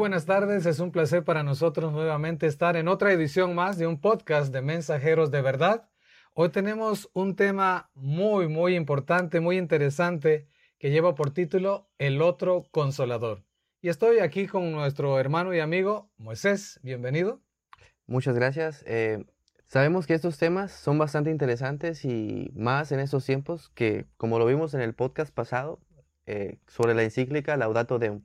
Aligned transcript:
buenas 0.00 0.24
tardes, 0.24 0.64
es 0.64 0.80
un 0.80 0.92
placer 0.92 1.24
para 1.24 1.42
nosotros 1.42 1.92
nuevamente 1.92 2.46
estar 2.46 2.74
en 2.74 2.88
otra 2.88 3.12
edición 3.12 3.54
más 3.54 3.76
de 3.76 3.86
un 3.86 4.00
podcast 4.00 4.50
de 4.50 4.62
Mensajeros 4.62 5.30
de 5.30 5.42
Verdad. 5.42 5.90
Hoy 6.32 6.48
tenemos 6.48 7.10
un 7.12 7.36
tema 7.36 7.90
muy, 7.92 8.48
muy 8.48 8.76
importante, 8.76 9.40
muy 9.40 9.58
interesante, 9.58 10.48
que 10.78 10.90
lleva 10.90 11.14
por 11.14 11.32
título 11.32 11.90
El 11.98 12.22
otro 12.22 12.64
consolador. 12.70 13.44
Y 13.82 13.90
estoy 13.90 14.20
aquí 14.20 14.46
con 14.46 14.72
nuestro 14.72 15.20
hermano 15.20 15.52
y 15.52 15.60
amigo 15.60 16.10
Moisés. 16.16 16.80
Bienvenido. 16.82 17.42
Muchas 18.06 18.34
gracias. 18.34 18.82
Eh, 18.86 19.22
sabemos 19.66 20.06
que 20.06 20.14
estos 20.14 20.38
temas 20.38 20.72
son 20.72 20.96
bastante 20.96 21.30
interesantes 21.30 22.06
y 22.06 22.50
más 22.54 22.90
en 22.90 23.00
estos 23.00 23.26
tiempos 23.26 23.68
que, 23.74 24.06
como 24.16 24.38
lo 24.38 24.46
vimos 24.46 24.72
en 24.72 24.80
el 24.80 24.94
podcast 24.94 25.34
pasado 25.34 25.78
eh, 26.24 26.58
sobre 26.68 26.94
la 26.94 27.02
encíclica 27.02 27.58
Laudato 27.58 27.98
Deum. 27.98 28.22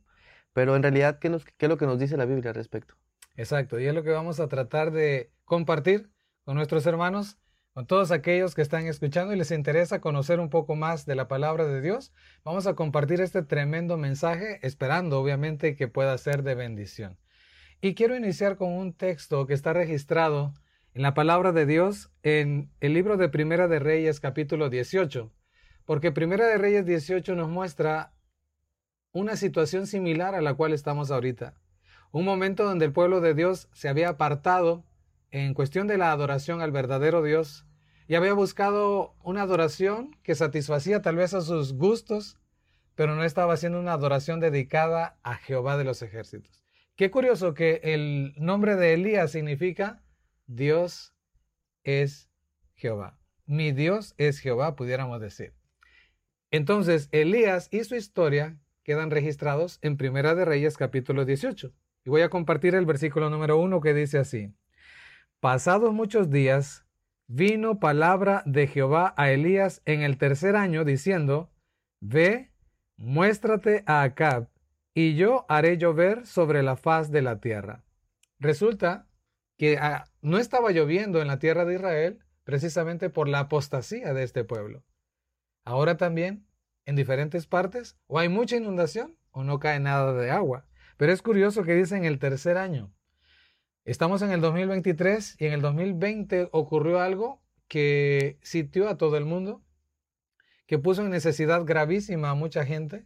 Pero 0.55 0.77
en 0.77 0.83
realidad, 0.83 1.19
¿qué, 1.19 1.27
nos, 1.29 1.43
¿qué 1.43 1.65
es 1.65 1.69
lo 1.69 1.77
que 1.77 1.85
nos 1.85 1.99
dice 1.99 2.15
la 2.15 2.23
Biblia 2.23 2.51
al 2.51 2.55
respecto? 2.55 2.95
Exacto, 3.35 3.77
y 3.77 3.87
es 3.87 3.93
lo 3.93 4.03
que 4.03 4.11
vamos 4.11 4.39
a 4.39 4.47
tratar 4.47 4.91
de 4.91 5.33
compartir 5.43 6.09
con 6.45 6.55
nuestros 6.55 6.85
hermanos 6.85 7.37
con 7.73 7.87
todos 7.87 8.11
aquellos 8.11 8.55
que 8.55 8.61
están 8.61 8.87
escuchando 8.87 9.33
y 9.33 9.37
les 9.37 9.51
interesa 9.51 9.99
conocer 9.99 10.39
un 10.39 10.49
poco 10.49 10.77
más 10.77 11.05
de 11.05 11.15
la 11.15 11.27
palabra 11.27 11.65
de 11.65 11.81
Dios, 11.81 12.13
vamos 12.45 12.67
a 12.67 12.73
compartir 12.73 13.19
este 13.19 13.43
tremendo 13.43 13.97
mensaje, 13.97 14.65
esperando 14.65 15.19
obviamente 15.19 15.75
que 15.75 15.89
pueda 15.89 16.17
ser 16.17 16.43
de 16.43 16.55
bendición. 16.55 17.19
Y 17.81 17.93
quiero 17.93 18.15
iniciar 18.15 18.55
con 18.55 18.71
un 18.71 18.93
texto 18.93 19.45
que 19.45 19.53
está 19.53 19.73
registrado 19.73 20.53
en 20.93 21.01
la 21.01 21.13
palabra 21.13 21.51
de 21.51 21.65
Dios 21.65 22.13
en 22.23 22.71
el 22.79 22.93
libro 22.93 23.17
de 23.17 23.27
Primera 23.27 23.67
de 23.67 23.79
Reyes 23.79 24.21
capítulo 24.21 24.69
18, 24.69 25.33
porque 25.83 26.13
Primera 26.13 26.47
de 26.47 26.57
Reyes 26.57 26.85
18 26.85 27.35
nos 27.35 27.49
muestra 27.49 28.14
una 29.15 29.37
situación 29.37 29.87
similar 29.87 30.35
a 30.35 30.41
la 30.41 30.55
cual 30.55 30.73
estamos 30.73 31.09
ahorita. 31.09 31.53
Un 32.11 32.25
momento 32.25 32.65
donde 32.65 32.83
el 32.83 32.91
pueblo 32.91 33.21
de 33.21 33.33
Dios 33.33 33.69
se 33.71 33.87
había 33.87 34.09
apartado 34.09 34.83
en 35.31 35.53
cuestión 35.53 35.87
de 35.87 35.97
la 35.97 36.11
adoración 36.11 36.61
al 36.61 36.73
verdadero 36.73 37.23
Dios 37.23 37.65
y 38.09 38.15
había 38.15 38.33
buscado 38.33 39.15
una 39.23 39.43
adoración 39.43 40.11
que 40.21 40.35
satisfacía 40.35 41.01
tal 41.01 41.15
vez 41.15 41.33
a 41.33 41.39
sus 41.39 41.75
gustos, 41.75 42.39
pero 42.93 43.15
no 43.15 43.23
estaba 43.23 43.53
haciendo 43.53 43.79
una 43.79 43.93
adoración 43.93 44.41
dedicada 44.41 45.17
a 45.23 45.35
Jehová 45.35 45.77
de 45.77 45.85
los 45.85 46.01
ejércitos. 46.01 46.65
Qué 46.97 47.09
curioso 47.09 47.53
que 47.53 47.79
el 47.83 48.33
nombre 48.35 48.75
de 48.75 48.95
Elías 48.95 49.31
significa 49.31 50.03
Dios 50.45 51.13
es 51.83 52.29
Jehová. 52.73 53.17
Mi 53.45 53.71
Dios 53.71 54.13
es 54.17 54.39
Jehová, 54.39 54.75
pudiéramos 54.75 55.21
decir. 55.21 55.53
Entonces, 56.51 57.07
Elías 57.13 57.69
y 57.71 57.81
su 57.85 57.95
historia 57.95 58.59
quedan 58.85 59.09
registrados 59.09 59.79
en 59.81 59.97
Primera 59.97 60.35
de 60.35 60.45
Reyes 60.45 60.77
capítulo 60.77 61.25
18. 61.25 61.73
Y 62.05 62.09
voy 62.11 62.21
a 62.21 62.29
compartir 62.29 62.75
el 62.75 62.85
versículo 62.85 63.31
número 63.31 63.57
uno 63.57 63.81
que 63.81 63.95
dice 63.95 64.19
así. 64.19 64.53
Pasados 65.39 65.91
muchos 65.91 66.29
días, 66.29 66.85
vino 67.25 67.79
palabra 67.79 68.43
de 68.45 68.67
Jehová 68.67 69.15
a 69.17 69.31
Elías 69.31 69.81
en 69.85 70.03
el 70.03 70.19
tercer 70.19 70.55
año, 70.55 70.85
diciendo, 70.85 71.51
Ve, 71.99 72.51
muéstrate 72.95 73.83
a 73.87 74.03
Acab, 74.03 74.49
y 74.93 75.15
yo 75.15 75.47
haré 75.49 75.77
llover 75.79 76.27
sobre 76.27 76.61
la 76.61 76.75
faz 76.75 77.09
de 77.09 77.23
la 77.23 77.39
tierra. 77.39 77.83
Resulta 78.37 79.07
que 79.57 79.79
ah, 79.79 80.05
no 80.21 80.37
estaba 80.37 80.69
lloviendo 80.69 81.21
en 81.21 81.27
la 81.27 81.39
tierra 81.39 81.65
de 81.65 81.73
Israel 81.73 82.19
precisamente 82.43 83.09
por 83.09 83.27
la 83.27 83.39
apostasía 83.39 84.13
de 84.13 84.21
este 84.21 84.43
pueblo. 84.43 84.83
Ahora 85.63 85.97
también, 85.97 86.45
en 86.85 86.95
diferentes 86.95 87.47
partes, 87.47 87.97
o 88.07 88.19
hay 88.19 88.29
mucha 88.29 88.55
inundación 88.55 89.17
o 89.31 89.43
no 89.43 89.59
cae 89.59 89.79
nada 89.79 90.13
de 90.13 90.31
agua. 90.31 90.65
Pero 90.97 91.11
es 91.11 91.21
curioso 91.21 91.63
que 91.63 91.75
dice 91.75 91.97
en 91.97 92.05
el 92.05 92.19
tercer 92.19 92.57
año. 92.57 92.93
Estamos 93.83 94.21
en 94.21 94.31
el 94.31 94.41
2023 94.41 95.35
y 95.39 95.45
en 95.45 95.53
el 95.53 95.61
2020 95.61 96.49
ocurrió 96.51 97.01
algo 97.01 97.41
que 97.67 98.39
sitió 98.41 98.89
a 98.89 98.97
todo 98.97 99.17
el 99.17 99.25
mundo, 99.25 99.63
que 100.65 100.79
puso 100.79 101.03
en 101.03 101.11
necesidad 101.11 101.65
gravísima 101.65 102.31
a 102.31 102.35
mucha 102.35 102.65
gente 102.65 103.05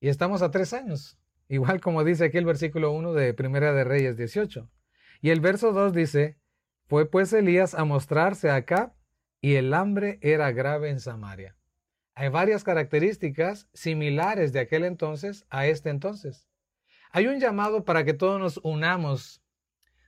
y 0.00 0.08
estamos 0.08 0.40
a 0.42 0.50
tres 0.50 0.72
años, 0.72 1.18
igual 1.48 1.80
como 1.80 2.04
dice 2.04 2.26
aquí 2.26 2.38
el 2.38 2.46
versículo 2.46 2.92
1 2.92 3.12
de 3.12 3.34
Primera 3.34 3.72
de 3.72 3.84
Reyes 3.84 4.16
18. 4.16 4.70
Y 5.20 5.30
el 5.30 5.40
verso 5.40 5.72
2 5.72 5.92
dice, 5.92 6.38
fue 6.86 7.10
pues 7.10 7.32
Elías 7.32 7.74
a 7.74 7.84
mostrarse 7.84 8.50
acá 8.50 8.94
y 9.40 9.56
el 9.56 9.74
hambre 9.74 10.18
era 10.22 10.52
grave 10.52 10.88
en 10.88 11.00
Samaria. 11.00 11.57
Hay 12.20 12.30
varias 12.30 12.64
características 12.64 13.68
similares 13.72 14.52
de 14.52 14.58
aquel 14.58 14.82
entonces 14.84 15.46
a 15.50 15.66
este 15.66 15.88
entonces. 15.88 16.48
Hay 17.12 17.28
un 17.28 17.38
llamado 17.38 17.84
para 17.84 18.04
que 18.04 18.12
todos 18.12 18.40
nos 18.40 18.58
unamos 18.64 19.40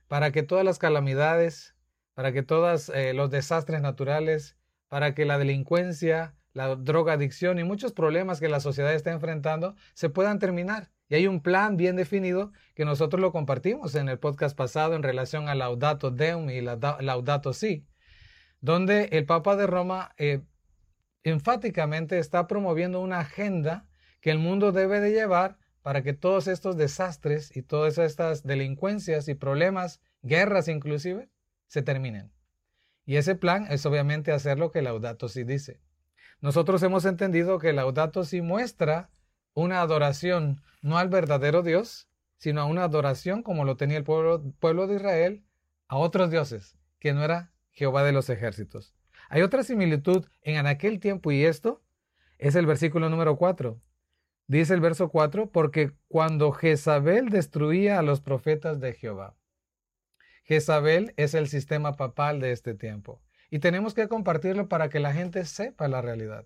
para 0.09 0.33
que 0.33 0.43
todas 0.43 0.65
las 0.65 0.77
calamidades, 0.77 1.73
para 2.15 2.33
que 2.33 2.43
todos 2.43 2.89
eh, 2.89 3.13
los 3.13 3.31
desastres 3.31 3.79
naturales, 3.79 4.57
para 4.89 5.15
que 5.15 5.23
la 5.23 5.37
delincuencia, 5.37 6.35
la 6.51 6.75
drogadicción 6.75 7.59
y 7.59 7.63
muchos 7.63 7.93
problemas 7.93 8.41
que 8.41 8.49
la 8.49 8.59
sociedad 8.59 8.93
está 8.93 9.13
enfrentando 9.13 9.73
se 9.93 10.09
puedan 10.09 10.37
terminar. 10.37 10.91
Y 11.07 11.15
hay 11.15 11.27
un 11.27 11.41
plan 11.41 11.77
bien 11.77 11.95
definido 11.95 12.51
que 12.75 12.83
nosotros 12.83 13.21
lo 13.21 13.31
compartimos 13.31 13.95
en 13.95 14.09
el 14.09 14.19
podcast 14.19 14.57
pasado 14.57 14.95
en 14.95 15.03
relación 15.03 15.47
a 15.47 15.55
Laudato 15.55 16.11
Deum 16.11 16.49
y 16.49 16.59
Laudato 16.59 17.53
Si, 17.53 17.87
donde 18.59 19.05
el 19.13 19.25
Papa 19.25 19.55
de 19.55 19.65
Roma 19.65 20.13
eh, 20.17 20.41
enfáticamente 21.23 22.19
está 22.19 22.47
promoviendo 22.47 23.01
una 23.01 23.19
agenda 23.19 23.85
que 24.21 24.31
el 24.31 24.39
mundo 24.39 24.71
debe 24.71 24.99
de 24.99 25.11
llevar 25.11 25.57
para 25.81 26.03
que 26.03 26.13
todos 26.13 26.47
estos 26.47 26.77
desastres 26.77 27.55
y 27.55 27.63
todas 27.63 27.97
estas 27.97 28.43
delincuencias 28.43 29.27
y 29.27 29.33
problemas, 29.33 30.01
guerras 30.21 30.67
inclusive, 30.67 31.29
se 31.67 31.81
terminen. 31.81 32.31
Y 33.05 33.15
ese 33.15 33.35
plan 33.35 33.67
es 33.69 33.85
obviamente 33.85 34.31
hacer 34.31 34.59
lo 34.59 34.71
que 34.71 34.81
Laudato 34.81 35.27
Si 35.27 35.43
dice. 35.43 35.81
Nosotros 36.39 36.81
hemos 36.83 37.05
entendido 37.05 37.59
que 37.59 37.73
Laudato 37.73 38.23
Si 38.23 38.41
muestra 38.41 39.09
una 39.53 39.81
adoración 39.81 40.61
no 40.81 40.97
al 40.97 41.09
verdadero 41.09 41.61
Dios, 41.63 42.07
sino 42.37 42.61
a 42.61 42.65
una 42.65 42.83
adoración 42.83 43.43
como 43.43 43.65
lo 43.65 43.75
tenía 43.75 43.97
el 43.97 44.03
pueblo, 44.03 44.43
pueblo 44.59 44.87
de 44.87 44.95
Israel 44.95 45.43
a 45.87 45.97
otros 45.97 46.31
dioses, 46.31 46.77
que 46.99 47.13
no 47.13 47.23
era 47.23 47.51
Jehová 47.71 48.03
de 48.03 48.11
los 48.11 48.29
ejércitos. 48.29 48.95
Hay 49.33 49.43
otra 49.43 49.63
similitud 49.63 50.25
en 50.41 50.67
aquel 50.67 50.99
tiempo 50.99 51.31
y 51.31 51.45
esto 51.45 51.81
es 52.37 52.55
el 52.55 52.65
versículo 52.65 53.07
número 53.07 53.37
4. 53.37 53.79
Dice 54.47 54.73
el 54.73 54.81
verso 54.81 55.07
4, 55.07 55.51
porque 55.51 55.93
cuando 56.09 56.51
Jezabel 56.51 57.29
destruía 57.29 57.97
a 57.97 58.01
los 58.01 58.19
profetas 58.19 58.81
de 58.81 58.91
Jehová. 58.91 59.37
Jezabel 60.43 61.13
es 61.15 61.33
el 61.33 61.47
sistema 61.47 61.95
papal 61.95 62.41
de 62.41 62.51
este 62.51 62.73
tiempo. 62.73 63.21
Y 63.49 63.59
tenemos 63.59 63.93
que 63.93 64.09
compartirlo 64.09 64.67
para 64.67 64.89
que 64.89 64.99
la 64.99 65.13
gente 65.13 65.45
sepa 65.45 65.87
la 65.87 66.01
realidad. 66.01 66.45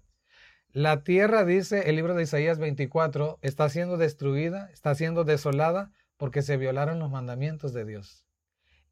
La 0.72 1.03
tierra, 1.03 1.44
dice 1.44 1.90
el 1.90 1.96
libro 1.96 2.13
de 2.13 2.22
Isaías 2.22 2.59
24, 2.59 3.40
está 3.41 3.67
siendo 3.67 3.97
destruida, 3.97 4.69
está 4.72 4.94
siendo 4.94 5.23
desolada 5.23 5.91
porque 6.17 6.44
se 6.44 6.57
violaron 6.57 7.00
los 7.00 7.09
mandamientos 7.09 7.73
de 7.73 7.84
Dios. 7.84 8.28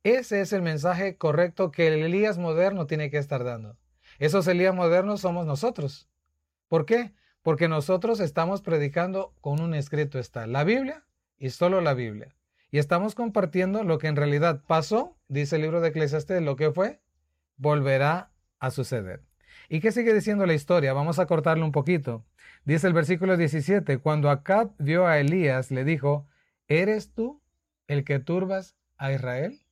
Ese 0.01 0.41
es 0.41 0.51
el 0.51 0.63
mensaje 0.63 1.15
correcto 1.15 1.69
que 1.69 1.89
el 1.89 2.01
Elías 2.01 2.39
moderno 2.39 2.87
tiene 2.87 3.11
que 3.11 3.19
estar 3.19 3.43
dando. 3.43 3.77
Esos 4.23 4.47
Elías 4.47 4.73
modernos 4.73 5.19
somos 5.19 5.45
nosotros. 5.45 6.07
¿Por 6.69 6.85
qué? 6.85 7.11
Porque 7.41 7.67
nosotros 7.67 8.21
estamos 8.21 8.61
predicando 8.61 9.35
con 9.41 9.59
un 9.59 9.73
escrito 9.73 10.17
está 10.17 10.47
la 10.47 10.63
Biblia 10.63 11.03
y 11.37 11.49
solo 11.49 11.81
la 11.81 11.93
Biblia. 11.93 12.33
Y 12.71 12.77
estamos 12.77 13.15
compartiendo 13.15 13.83
lo 13.83 13.97
que 13.97 14.07
en 14.07 14.15
realidad 14.15 14.63
pasó, 14.65 15.17
dice 15.27 15.57
el 15.57 15.63
libro 15.63 15.81
de 15.81 15.89
Eclesiastes, 15.89 16.41
lo 16.41 16.55
que 16.55 16.71
fue, 16.71 17.01
volverá 17.57 18.31
a 18.59 18.71
suceder. 18.71 19.25
¿Y 19.67 19.81
qué 19.81 19.91
sigue 19.91 20.13
diciendo 20.13 20.45
la 20.45 20.53
historia? 20.53 20.93
Vamos 20.93 21.19
a 21.19 21.25
cortarlo 21.25 21.65
un 21.65 21.73
poquito. 21.73 22.23
Dice 22.63 22.87
el 22.87 22.93
versículo 22.93 23.35
17, 23.35 23.97
cuando 23.97 24.29
Acab 24.29 24.71
vio 24.77 25.05
a 25.05 25.19
Elías, 25.19 25.69
le 25.69 25.83
dijo, 25.83 26.29
¿eres 26.69 27.13
tú 27.13 27.41
el 27.87 28.05
que 28.05 28.19
turbas 28.19 28.77
a 28.95 29.11
Israel? 29.11 29.65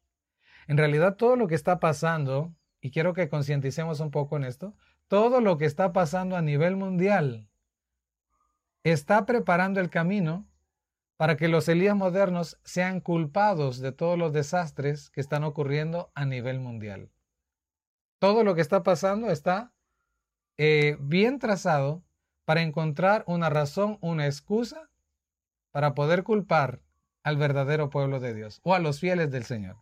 En 0.67 0.75
realidad 0.75 1.15
todo 1.15 1.37
lo 1.37 1.47
que 1.47 1.55
está 1.55 1.79
pasando, 1.79 2.53
y 2.81 2.91
quiero 2.91 3.13
que 3.13 3.29
concienticemos 3.29 3.99
un 3.99 4.11
poco 4.11 4.37
en 4.37 4.43
esto, 4.43 4.75
todo 5.07 5.39
lo 5.39 5.57
que 5.57 5.65
está 5.65 5.93
pasando 5.93 6.35
a 6.35 6.41
nivel 6.41 6.75
mundial 6.75 7.47
está 8.83 9.25
preparando 9.25 9.79
el 9.79 9.89
camino 9.89 10.47
para 11.15 11.37
que 11.37 11.47
los 11.47 11.69
Elías 11.69 11.95
modernos 11.95 12.59
sean 12.63 12.99
culpados 12.99 13.79
de 13.79 13.91
todos 13.91 14.17
los 14.17 14.33
desastres 14.33 15.11
que 15.11 15.21
están 15.21 15.43
ocurriendo 15.43 16.11
a 16.15 16.25
nivel 16.25 16.59
mundial. 16.59 17.11
Todo 18.17 18.43
lo 18.43 18.55
que 18.55 18.61
está 18.61 18.81
pasando 18.81 19.29
está 19.29 19.71
eh, 20.57 20.97
bien 20.99 21.37
trazado 21.37 22.03
para 22.45 22.63
encontrar 22.63 23.23
una 23.27 23.51
razón, 23.51 23.99
una 24.01 24.25
excusa 24.25 24.89
para 25.69 25.93
poder 25.93 26.23
culpar 26.23 26.81
al 27.23 27.37
verdadero 27.37 27.91
pueblo 27.91 28.19
de 28.19 28.33
Dios 28.33 28.59
o 28.63 28.73
a 28.73 28.79
los 28.79 28.99
fieles 28.99 29.29
del 29.29 29.43
Señor. 29.43 29.77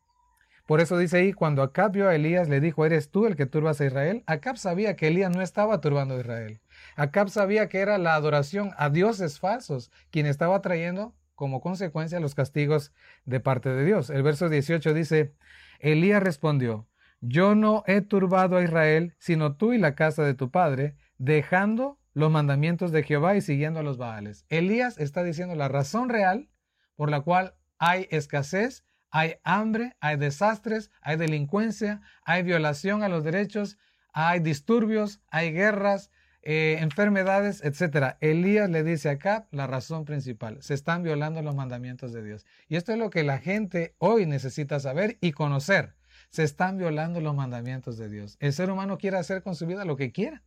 Por 0.70 0.82
eso 0.82 1.00
dice 1.00 1.18
ahí, 1.18 1.34
cuando 1.34 1.64
Acab 1.64 1.94
vio 1.94 2.08
a 2.08 2.14
Elías, 2.14 2.48
le 2.48 2.60
dijo, 2.60 2.86
¿eres 2.86 3.10
tú 3.10 3.26
el 3.26 3.36
que 3.36 3.48
turbas 3.48 3.82
a 3.82 3.88
Israel? 3.88 4.22
Acab 4.28 4.56
sabía 4.56 4.96
que 4.96 5.08
Elías 5.08 5.36
no 5.36 5.42
estaba 5.42 5.82
turbando 5.82 6.16
a 6.16 6.20
Israel. 6.20 6.62
Acab 6.96 7.30
sabía 7.30 7.68
que 7.70 7.80
era 7.80 7.98
la 7.98 8.14
adoración 8.14 8.70
a 8.78 8.92
dioses 8.92 9.40
falsos 9.40 9.90
quien 10.12 10.28
estaba 10.28 10.62
trayendo 10.62 11.16
como 11.34 11.60
consecuencia 11.60 12.20
los 12.20 12.36
castigos 12.36 12.94
de 13.26 13.40
parte 13.40 13.70
de 13.70 13.84
Dios. 13.84 14.12
El 14.12 14.22
verso 14.22 14.48
18 14.48 14.94
dice, 14.94 15.34
Elías 15.80 16.22
respondió, 16.22 16.88
yo 17.20 17.56
no 17.56 17.84
he 17.88 18.02
turbado 18.02 18.58
a 18.58 18.64
Israel, 18.64 19.16
sino 19.18 19.56
tú 19.56 19.74
y 19.74 19.80
la 19.80 19.96
casa 19.96 20.22
de 20.22 20.36
tu 20.36 20.52
padre, 20.52 20.98
dejando 21.18 21.98
los 22.14 22.30
mandamientos 22.30 22.92
de 22.92 23.02
Jehová 23.02 23.36
y 23.36 23.42
siguiendo 23.42 23.80
a 23.80 23.84
los 23.84 23.98
Baales. 23.98 24.46
Elías 24.50 25.00
está 25.00 25.24
diciendo 25.24 25.56
la 25.56 25.68
razón 25.68 26.10
real 26.10 26.48
por 26.96 27.10
la 27.10 27.22
cual 27.22 27.56
hay 27.80 28.06
escasez, 28.12 28.86
hay 29.12 29.36
hambre, 29.44 29.96
hay 30.00 30.18
desastres, 30.18 30.92
hay 31.02 31.18
delincuencia, 31.18 32.02
hay 32.24 32.44
violación 32.44 33.04
a 33.04 33.10
los 33.10 33.24
derechos, 33.24 33.78
hay 34.14 34.40
disturbios, 34.40 35.22
hay 35.30 35.52
guerras, 35.52 36.12
eh, 36.42 36.78
enfermedades, 36.80 37.62
etc. 37.64 38.16
Elías 38.22 38.70
le 38.70 38.84
dice 38.84 39.10
acá 39.10 39.48
la 39.52 39.68
razón 39.68 40.06
principal. 40.06 40.62
Se 40.62 40.74
están 40.74 41.04
violando 41.04 41.42
los 41.42 41.56
mandamientos 41.56 42.14
de 42.14 42.24
Dios. 42.24 42.46
Y 42.68 42.76
esto 42.76 42.94
es 42.94 42.98
lo 42.98 43.10
que 43.10 43.24
la 43.24 43.40
gente 43.40 43.96
hoy 43.98 44.26
necesita 44.26 44.80
saber 44.80 45.18
y 45.22 45.32
conocer. 45.32 45.96
Se 46.30 46.44
están 46.44 46.78
violando 46.78 47.22
los 47.22 47.36
mandamientos 47.36 47.98
de 47.98 48.10
Dios. 48.10 48.38
El 48.40 48.54
ser 48.54 48.72
humano 48.72 48.98
quiere 48.98 49.18
hacer 49.18 49.44
con 49.44 49.56
su 49.56 49.66
vida 49.66 49.84
lo 49.84 49.98
que 49.98 50.12
quiera, 50.12 50.44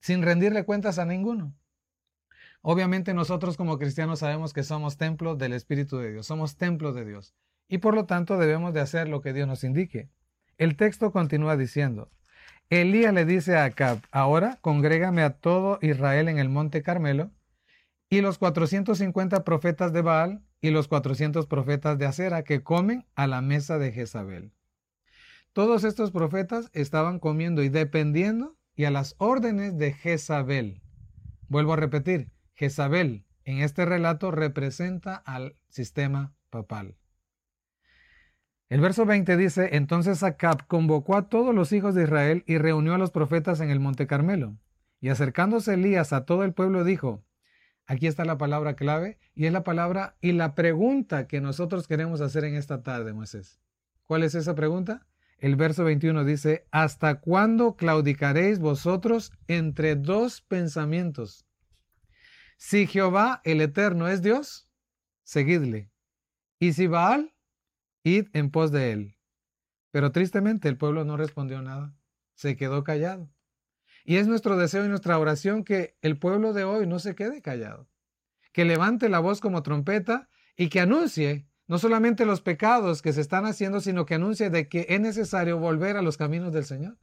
sin 0.00 0.22
rendirle 0.22 0.64
cuentas 0.64 0.98
a 0.98 1.04
ninguno. 1.04 1.54
Obviamente 2.70 3.14
nosotros 3.14 3.56
como 3.56 3.78
cristianos 3.78 4.18
sabemos 4.18 4.52
que 4.52 4.62
somos 4.62 4.98
templos 4.98 5.38
del 5.38 5.54
Espíritu 5.54 5.96
de 5.96 6.12
Dios, 6.12 6.26
somos 6.26 6.58
templos 6.58 6.94
de 6.94 7.06
Dios. 7.06 7.34
Y 7.66 7.78
por 7.78 7.94
lo 7.94 8.04
tanto 8.04 8.36
debemos 8.36 8.74
de 8.74 8.80
hacer 8.80 9.08
lo 9.08 9.22
que 9.22 9.32
Dios 9.32 9.48
nos 9.48 9.64
indique. 9.64 10.10
El 10.58 10.76
texto 10.76 11.10
continúa 11.10 11.56
diciendo, 11.56 12.10
Elías 12.68 13.14
le 13.14 13.24
dice 13.24 13.56
a 13.56 13.64
Acab, 13.64 14.02
ahora 14.10 14.58
congrégame 14.60 15.22
a 15.22 15.30
todo 15.30 15.78
Israel 15.80 16.28
en 16.28 16.38
el 16.38 16.50
monte 16.50 16.82
Carmelo, 16.82 17.30
y 18.10 18.20
los 18.20 18.36
450 18.36 19.44
profetas 19.44 19.94
de 19.94 20.02
Baal 20.02 20.44
y 20.60 20.68
los 20.68 20.88
400 20.88 21.46
profetas 21.46 21.96
de 21.96 22.04
Acera 22.04 22.42
que 22.42 22.62
comen 22.62 23.06
a 23.14 23.26
la 23.26 23.40
mesa 23.40 23.78
de 23.78 23.92
Jezabel. 23.92 24.52
Todos 25.54 25.84
estos 25.84 26.10
profetas 26.10 26.68
estaban 26.74 27.18
comiendo 27.18 27.62
y 27.62 27.70
dependiendo 27.70 28.58
y 28.76 28.84
a 28.84 28.90
las 28.90 29.14
órdenes 29.16 29.78
de 29.78 29.94
Jezabel. 29.94 30.82
Vuelvo 31.48 31.72
a 31.72 31.76
repetir, 31.76 32.30
Jezabel 32.58 33.24
en 33.44 33.60
este 33.60 33.84
relato 33.84 34.32
representa 34.32 35.14
al 35.14 35.56
sistema 35.68 36.34
papal. 36.50 36.96
El 38.68 38.80
verso 38.80 39.06
20 39.06 39.36
dice, 39.36 39.76
entonces 39.76 40.24
Acab 40.24 40.66
convocó 40.66 41.16
a 41.16 41.28
todos 41.28 41.54
los 41.54 41.72
hijos 41.72 41.94
de 41.94 42.02
Israel 42.02 42.42
y 42.48 42.58
reunió 42.58 42.94
a 42.94 42.98
los 42.98 43.12
profetas 43.12 43.60
en 43.60 43.70
el 43.70 43.78
monte 43.78 44.08
Carmelo. 44.08 44.58
Y 45.00 45.08
acercándose 45.08 45.74
Elías 45.74 46.12
a 46.12 46.24
todo 46.24 46.42
el 46.42 46.52
pueblo 46.52 46.82
dijo, 46.82 47.24
aquí 47.86 48.08
está 48.08 48.24
la 48.24 48.38
palabra 48.38 48.74
clave 48.74 49.18
y 49.36 49.46
es 49.46 49.52
la 49.52 49.62
palabra 49.62 50.16
y 50.20 50.32
la 50.32 50.56
pregunta 50.56 51.28
que 51.28 51.40
nosotros 51.40 51.86
queremos 51.86 52.20
hacer 52.20 52.42
en 52.44 52.56
esta 52.56 52.82
tarde, 52.82 53.12
Moisés. 53.12 53.60
¿Cuál 54.04 54.24
es 54.24 54.34
esa 54.34 54.56
pregunta? 54.56 55.06
El 55.38 55.54
verso 55.54 55.84
21 55.84 56.24
dice, 56.24 56.66
¿hasta 56.72 57.20
cuándo 57.20 57.76
claudicaréis 57.76 58.58
vosotros 58.58 59.32
entre 59.46 59.94
dos 59.94 60.40
pensamientos? 60.40 61.47
Si 62.58 62.88
Jehová 62.88 63.40
el 63.44 63.60
Eterno 63.60 64.08
es 64.08 64.20
Dios, 64.20 64.68
seguidle. 65.22 65.92
Y 66.58 66.72
si 66.72 66.88
Baal, 66.88 67.32
id 68.02 68.26
en 68.32 68.50
pos 68.50 68.72
de 68.72 68.90
él. 68.90 69.16
Pero 69.92 70.10
tristemente 70.10 70.68
el 70.68 70.76
pueblo 70.76 71.04
no 71.04 71.16
respondió 71.16 71.62
nada, 71.62 71.96
se 72.34 72.56
quedó 72.56 72.82
callado. 72.82 73.30
Y 74.04 74.16
es 74.16 74.26
nuestro 74.26 74.56
deseo 74.56 74.84
y 74.84 74.88
nuestra 74.88 75.18
oración 75.18 75.62
que 75.62 75.96
el 76.02 76.18
pueblo 76.18 76.52
de 76.52 76.64
hoy 76.64 76.86
no 76.86 76.98
se 76.98 77.14
quede 77.14 77.42
callado, 77.42 77.88
que 78.52 78.64
levante 78.64 79.08
la 79.08 79.20
voz 79.20 79.40
como 79.40 79.62
trompeta 79.62 80.28
y 80.56 80.68
que 80.68 80.80
anuncie 80.80 81.46
no 81.68 81.78
solamente 81.78 82.26
los 82.26 82.40
pecados 82.40 83.02
que 83.02 83.12
se 83.12 83.20
están 83.20 83.46
haciendo, 83.46 83.80
sino 83.80 84.04
que 84.04 84.16
anuncie 84.16 84.50
de 84.50 84.68
que 84.68 84.86
es 84.88 85.00
necesario 85.00 85.58
volver 85.58 85.96
a 85.96 86.02
los 86.02 86.16
caminos 86.16 86.52
del 86.52 86.64
Señor. 86.64 86.98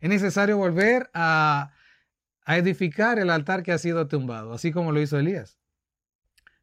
Es 0.00 0.10
necesario 0.10 0.58
volver 0.58 1.10
a, 1.14 1.70
a 2.48 2.56
edificar 2.56 3.18
el 3.18 3.28
altar 3.28 3.62
que 3.62 3.72
ha 3.72 3.78
sido 3.78 4.08
tumbado, 4.08 4.54
así 4.54 4.72
como 4.72 4.90
lo 4.90 5.02
hizo 5.02 5.18
Elías. 5.18 5.58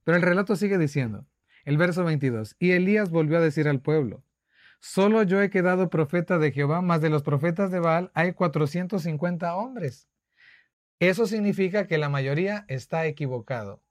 Pero 0.03 0.17
el 0.17 0.23
relato 0.23 0.55
sigue 0.55 0.79
diciendo, 0.79 1.27
el 1.63 1.77
verso 1.77 2.03
22. 2.03 2.55
Y 2.57 2.71
Elías 2.71 3.11
volvió 3.11 3.37
a 3.37 3.41
decir 3.41 3.67
al 3.67 3.81
pueblo, 3.81 4.23
solo 4.79 5.21
yo 5.21 5.43
he 5.43 5.51
quedado 5.51 5.91
profeta 5.91 6.39
de 6.39 6.51
Jehová, 6.51 6.81
más 6.81 7.01
de 7.01 7.11
los 7.11 7.21
profetas 7.21 7.69
de 7.69 7.79
Baal 7.79 8.09
hay 8.15 8.33
450 8.33 9.55
hombres. 9.55 10.09
Eso 10.99 11.27
significa 11.27 11.85
que 11.85 11.99
la 11.99 12.09
mayoría 12.09 12.65
está 12.67 13.05
equivocado. 13.05 13.83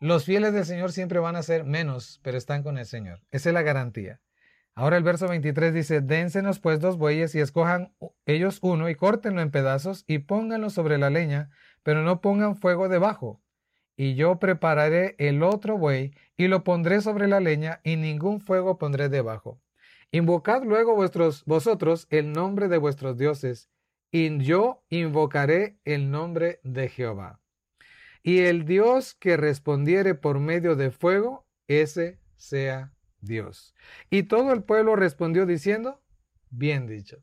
Los 0.00 0.24
fieles 0.24 0.54
del 0.54 0.64
Señor 0.64 0.92
siempre 0.92 1.18
van 1.18 1.36
a 1.36 1.42
ser 1.42 1.64
menos, 1.64 2.20
pero 2.22 2.38
están 2.38 2.62
con 2.62 2.78
el 2.78 2.86
Señor. 2.86 3.20
Esa 3.30 3.50
es 3.50 3.54
la 3.54 3.60
garantía. 3.60 4.22
Ahora 4.74 4.96
el 4.96 5.02
verso 5.02 5.28
23 5.28 5.74
dice, 5.74 6.00
dénsenos 6.00 6.58
pues 6.58 6.80
dos 6.80 6.96
bueyes 6.96 7.34
y 7.34 7.40
escojan 7.40 7.94
ellos 8.26 8.58
uno 8.62 8.88
y 8.88 8.94
córtenlo 8.94 9.42
en 9.42 9.50
pedazos 9.50 10.04
y 10.06 10.20
pónganlo 10.20 10.70
sobre 10.70 10.98
la 10.98 11.10
leña, 11.10 11.50
pero 11.82 12.02
no 12.02 12.20
pongan 12.20 12.56
fuego 12.56 12.88
debajo 12.88 13.42
y 13.96 14.14
yo 14.14 14.38
prepararé 14.38 15.14
el 15.18 15.42
otro 15.42 15.78
buey 15.78 16.12
y 16.36 16.48
lo 16.48 16.64
pondré 16.64 17.00
sobre 17.00 17.28
la 17.28 17.40
leña 17.40 17.80
y 17.84 17.96
ningún 17.96 18.40
fuego 18.40 18.78
pondré 18.78 19.08
debajo. 19.08 19.60
Invocad 20.10 20.64
luego 20.64 20.94
vuestros, 20.94 21.44
vosotros 21.44 22.06
el 22.10 22.32
nombre 22.32 22.68
de 22.68 22.78
vuestros 22.78 23.16
dioses, 23.16 23.70
y 24.10 24.38
yo 24.42 24.82
invocaré 24.90 25.78
el 25.84 26.10
nombre 26.10 26.60
de 26.64 26.88
Jehová. 26.88 27.40
Y 28.22 28.40
el 28.40 28.64
Dios 28.66 29.14
que 29.14 29.36
respondiere 29.36 30.14
por 30.14 30.38
medio 30.38 30.76
de 30.76 30.90
fuego, 30.90 31.46
ese 31.66 32.18
sea 32.36 32.92
Dios. 33.22 33.74
Y 34.10 34.24
todo 34.24 34.52
el 34.52 34.62
pueblo 34.62 34.96
respondió 34.96 35.46
diciendo, 35.46 36.02
bien 36.50 36.86
dicho. 36.86 37.22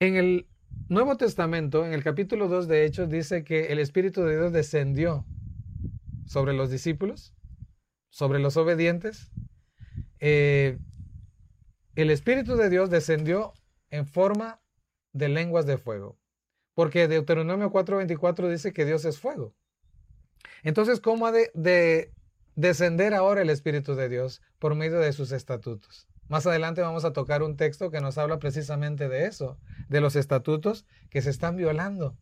En 0.00 0.16
el 0.16 0.48
Nuevo 0.88 1.16
Testamento, 1.16 1.86
en 1.86 1.92
el 1.92 2.02
capítulo 2.02 2.48
2 2.48 2.68
de 2.68 2.84
Hechos, 2.84 3.08
dice 3.08 3.44
que 3.44 3.72
el 3.72 3.78
Espíritu 3.78 4.22
de 4.22 4.36
Dios 4.36 4.52
descendió 4.52 5.24
sobre 6.26 6.52
los 6.52 6.70
discípulos, 6.70 7.32
sobre 8.10 8.40
los 8.40 8.56
obedientes. 8.56 9.30
Eh, 10.18 10.78
el 11.94 12.10
Espíritu 12.10 12.56
de 12.56 12.70
Dios 12.70 12.90
descendió 12.90 13.52
en 13.90 14.06
forma 14.06 14.60
de 15.12 15.28
lenguas 15.28 15.66
de 15.66 15.78
fuego, 15.78 16.18
porque 16.74 17.08
Deuteronomio 17.08 17.70
4:24 17.70 18.48
dice 18.48 18.72
que 18.72 18.84
Dios 18.84 19.04
es 19.04 19.18
fuego. 19.18 19.54
Entonces, 20.62 21.00
¿cómo 21.00 21.26
ha 21.26 21.32
de 21.32 22.12
descender 22.54 23.14
ahora 23.14 23.42
el 23.42 23.50
Espíritu 23.50 23.94
de 23.94 24.08
Dios 24.08 24.42
por 24.58 24.74
medio 24.74 24.98
de 24.98 25.12
sus 25.12 25.32
estatutos? 25.32 26.08
Más 26.28 26.46
adelante 26.46 26.80
vamos 26.80 27.04
a 27.04 27.12
tocar 27.12 27.42
un 27.42 27.56
texto 27.56 27.90
que 27.90 28.00
nos 28.00 28.16
habla 28.16 28.38
precisamente 28.38 29.08
de 29.08 29.26
eso, 29.26 29.58
de 29.88 30.00
los 30.00 30.14
estatutos 30.14 30.86
que 31.10 31.22
se 31.22 31.30
están 31.30 31.56
violando. 31.56 32.16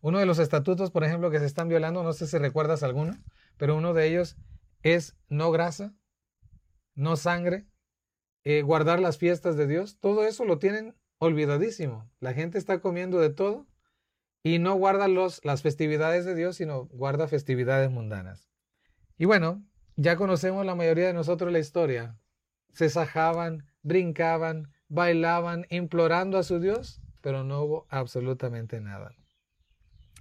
Uno 0.00 0.18
de 0.18 0.26
los 0.26 0.38
estatutos, 0.38 0.90
por 0.90 1.04
ejemplo, 1.04 1.30
que 1.30 1.38
se 1.38 1.46
están 1.46 1.68
violando, 1.68 2.02
no 2.02 2.12
sé 2.12 2.26
si 2.26 2.36
recuerdas 2.38 2.82
alguno, 2.82 3.12
pero 3.56 3.76
uno 3.76 3.94
de 3.94 4.08
ellos 4.08 4.36
es 4.82 5.16
no 5.28 5.50
grasa, 5.52 5.94
no 6.94 7.16
sangre, 7.16 7.66
eh, 8.44 8.62
guardar 8.62 9.00
las 9.00 9.18
fiestas 9.18 9.56
de 9.56 9.66
Dios. 9.66 9.98
Todo 10.00 10.24
eso 10.26 10.44
lo 10.44 10.58
tienen 10.58 10.96
olvidadísimo. 11.18 12.10
La 12.20 12.32
gente 12.32 12.58
está 12.58 12.80
comiendo 12.80 13.18
de 13.20 13.30
todo 13.30 13.66
y 14.42 14.58
no 14.58 14.74
guarda 14.74 15.08
los, 15.08 15.44
las 15.44 15.62
festividades 15.62 16.24
de 16.24 16.34
Dios, 16.34 16.56
sino 16.56 16.86
guarda 16.86 17.28
festividades 17.28 17.90
mundanas. 17.90 18.48
Y 19.18 19.24
bueno, 19.24 19.64
ya 19.96 20.16
conocemos 20.16 20.66
la 20.66 20.74
mayoría 20.74 21.06
de 21.06 21.14
nosotros 21.14 21.52
la 21.52 21.58
historia 21.58 22.16
se 22.76 22.90
sajaban, 22.90 23.64
brincaban, 23.82 24.70
bailaban, 24.88 25.66
implorando 25.70 26.36
a 26.36 26.42
su 26.42 26.60
Dios, 26.60 27.00
pero 27.22 27.42
no 27.42 27.62
hubo 27.62 27.86
absolutamente 27.88 28.82
nada. 28.82 29.16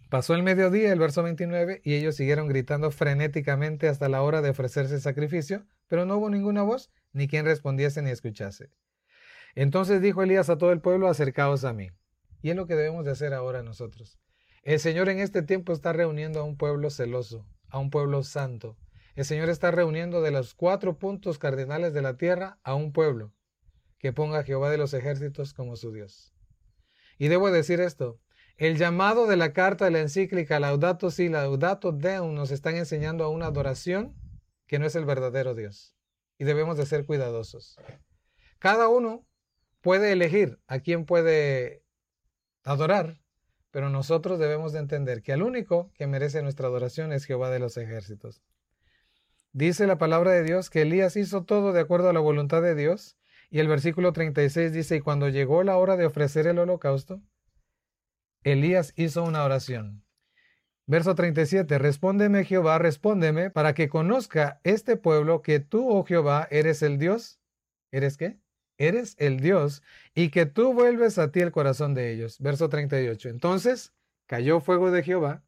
Pasó 0.10 0.36
el 0.36 0.44
mediodía, 0.44 0.94
el 0.94 1.00
verso 1.00 1.22
29, 1.22 1.82
y 1.84 1.96
ellos 1.96 2.16
siguieron 2.16 2.48
gritando 2.48 2.92
frenéticamente 2.92 3.90
hasta 3.90 4.08
la 4.08 4.22
hora 4.22 4.42
de 4.42 4.52
ofrecerse 4.52 5.02
sacrificio, 5.02 5.66
pero 5.90 6.06
no 6.06 6.16
hubo 6.16 6.30
ninguna 6.30 6.64
voz, 6.64 6.94
ni 7.12 7.28
quien 7.28 7.44
respondiese 7.44 8.02
ni 8.02 8.12
escuchase. 8.12 8.70
Entonces 9.54 10.02
dijo 10.02 10.24
Elías 10.24 10.50
a 10.50 10.58
todo 10.58 10.72
el 10.72 10.80
pueblo, 10.80 11.10
acercaos 11.10 11.66
a 11.66 11.74
mí. 11.74 11.92
Y 12.42 12.52
es 12.52 12.56
lo 12.56 12.68
que 12.68 12.76
debemos 12.76 13.04
de 13.04 13.12
hacer 13.12 13.34
ahora 13.34 13.64
nosotros. 13.64 14.18
El 14.64 14.80
Señor 14.80 15.10
en 15.10 15.20
este 15.20 15.42
tiempo 15.42 15.74
está 15.74 15.92
reuniendo 15.92 16.40
a 16.40 16.44
un 16.44 16.56
pueblo 16.56 16.90
celoso, 16.90 17.46
a 17.76 17.80
un 17.80 17.90
pueblo 17.90 18.24
santo, 18.24 18.78
el 19.16 19.26
Señor 19.26 19.50
está 19.50 19.70
reuniendo 19.70 20.22
de 20.22 20.32
los 20.32 20.54
cuatro 20.54 20.98
puntos 20.98 21.38
cardinales 21.38 21.94
de 21.94 22.02
la 22.02 22.16
tierra 22.16 22.58
a 22.64 22.74
un 22.74 22.94
pueblo 22.94 23.34
que 24.00 24.14
ponga 24.14 24.40
a 24.40 24.44
Jehová 24.44 24.70
de 24.70 24.78
los 24.78 24.94
ejércitos 24.94 25.54
como 25.54 25.76
su 25.76 25.92
Dios. 25.92 26.34
Y 27.18 27.28
debo 27.28 27.52
decir 27.52 27.82
esto, 27.82 28.22
el 28.56 28.78
llamado 28.78 29.28
de 29.28 29.36
la 29.36 29.52
carta 29.52 29.84
de 29.84 29.92
la 29.92 30.00
encíclica 30.00 30.58
Laudato 30.58 31.12
Si, 31.12 31.28
Laudato 31.28 31.92
Deum 31.92 32.34
nos 32.34 32.52
están 32.52 32.78
enseñando 32.78 33.26
a 33.26 33.30
una 33.30 33.48
adoración 33.48 34.16
que 34.68 34.80
no 34.80 34.86
es 34.86 34.96
el 34.96 35.04
verdadero 35.04 35.54
Dios. 35.54 35.98
Y 36.38 36.46
debemos 36.46 36.78
de 36.78 36.86
ser 36.86 37.06
cuidadosos. 37.06 37.76
Cada 38.58 38.88
uno 38.88 39.28
puede 39.82 40.14
elegir 40.14 40.62
a 40.68 40.80
quién 40.80 41.04
puede 41.04 41.84
adorar, 42.64 43.20
pero 43.76 43.90
nosotros 43.90 44.40
debemos 44.40 44.72
de 44.72 44.80
entender 44.80 45.22
que 45.22 45.34
el 45.34 45.44
único 45.44 45.92
que 45.96 46.08
merece 46.08 46.42
nuestra 46.42 46.70
adoración 46.70 47.12
es 47.12 47.26
Jehová 47.26 47.50
de 47.50 47.60
los 47.60 47.76
ejércitos. 47.76 48.42
dice 49.52 49.86
la 49.86 49.98
palabra 49.98 50.32
de 50.32 50.44
Dios 50.44 50.70
que 50.70 50.84
Elías 50.84 51.18
hizo 51.18 51.44
todo 51.44 51.74
de 51.74 51.82
acuerdo 51.82 52.08
a 52.08 52.14
la 52.14 52.22
voluntad 52.22 52.62
de 52.62 52.74
Dios. 52.74 53.18
Y 53.50 53.60
el 53.60 53.68
versículo 53.68 54.14
36 54.14 54.72
dice, 54.72 54.96
y 54.96 55.02
cuando 55.02 55.28
llegó 55.28 55.62
la 55.64 55.76
hora 55.76 55.98
de 55.98 56.06
ofrecer 56.06 56.48
el 56.48 56.60
holocausto, 56.60 57.22
Elías 58.46 58.94
hizo 58.96 59.24
una 59.24 59.44
oración. 59.44 60.06
Verso 60.86 61.14
37, 61.14 61.78
respóndeme 61.78 62.46
Jehová, 62.46 62.80
respóndeme, 62.80 63.50
para 63.50 63.74
que 63.74 63.90
conozca 63.90 64.62
este 64.64 64.96
pueblo 64.96 65.42
que 65.42 65.60
tú, 65.60 65.90
oh 65.90 66.06
Jehová, 66.06 66.48
eres 66.50 66.82
el 66.82 66.98
Dios. 66.98 67.42
¿Eres 67.92 68.16
qué? 68.16 68.40
Eres 68.78 69.16
el 69.20 69.40
Dios 69.40 69.82
y 70.14 70.30
que 70.30 70.46
tú 70.46 70.74
vuelves 70.74 71.18
a 71.18 71.32
ti 71.32 71.40
el 71.40 71.52
corazón 71.52 71.94
de 71.94 72.12
ellos. 72.12 72.40
Verso 72.40 72.70
38. 72.70 73.30
Entonces 73.30 73.94
cayó 74.26 74.60
fuego 74.60 74.92
de 74.92 75.04
Jehová 75.04 75.44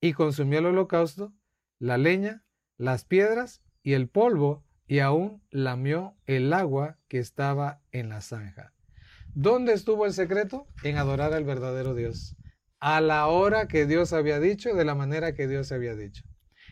y 0.00 0.14
consumió 0.14 0.58
el 0.58 0.66
holocausto, 0.66 1.32
la 1.78 1.96
leña, 1.96 2.44
las 2.76 3.04
piedras 3.04 3.62
y 3.82 3.92
el 3.92 4.08
polvo, 4.08 4.64
y 4.86 4.98
aún 4.98 5.42
lamió 5.50 6.16
el 6.26 6.52
agua 6.52 6.98
que 7.08 7.18
estaba 7.18 7.80
en 7.92 8.08
la 8.08 8.20
zanja. 8.20 8.74
¿Dónde 9.34 9.72
estuvo 9.72 10.04
el 10.04 10.12
secreto? 10.12 10.66
En 10.82 10.98
adorar 10.98 11.32
al 11.32 11.44
verdadero 11.44 11.94
Dios. 11.94 12.36
A 12.80 13.00
la 13.00 13.26
hora 13.28 13.68
que 13.68 13.86
Dios 13.86 14.12
había 14.12 14.40
dicho, 14.40 14.74
de 14.74 14.84
la 14.84 14.94
manera 14.94 15.34
que 15.34 15.46
Dios 15.46 15.72
había 15.72 15.94
dicho. 15.94 16.24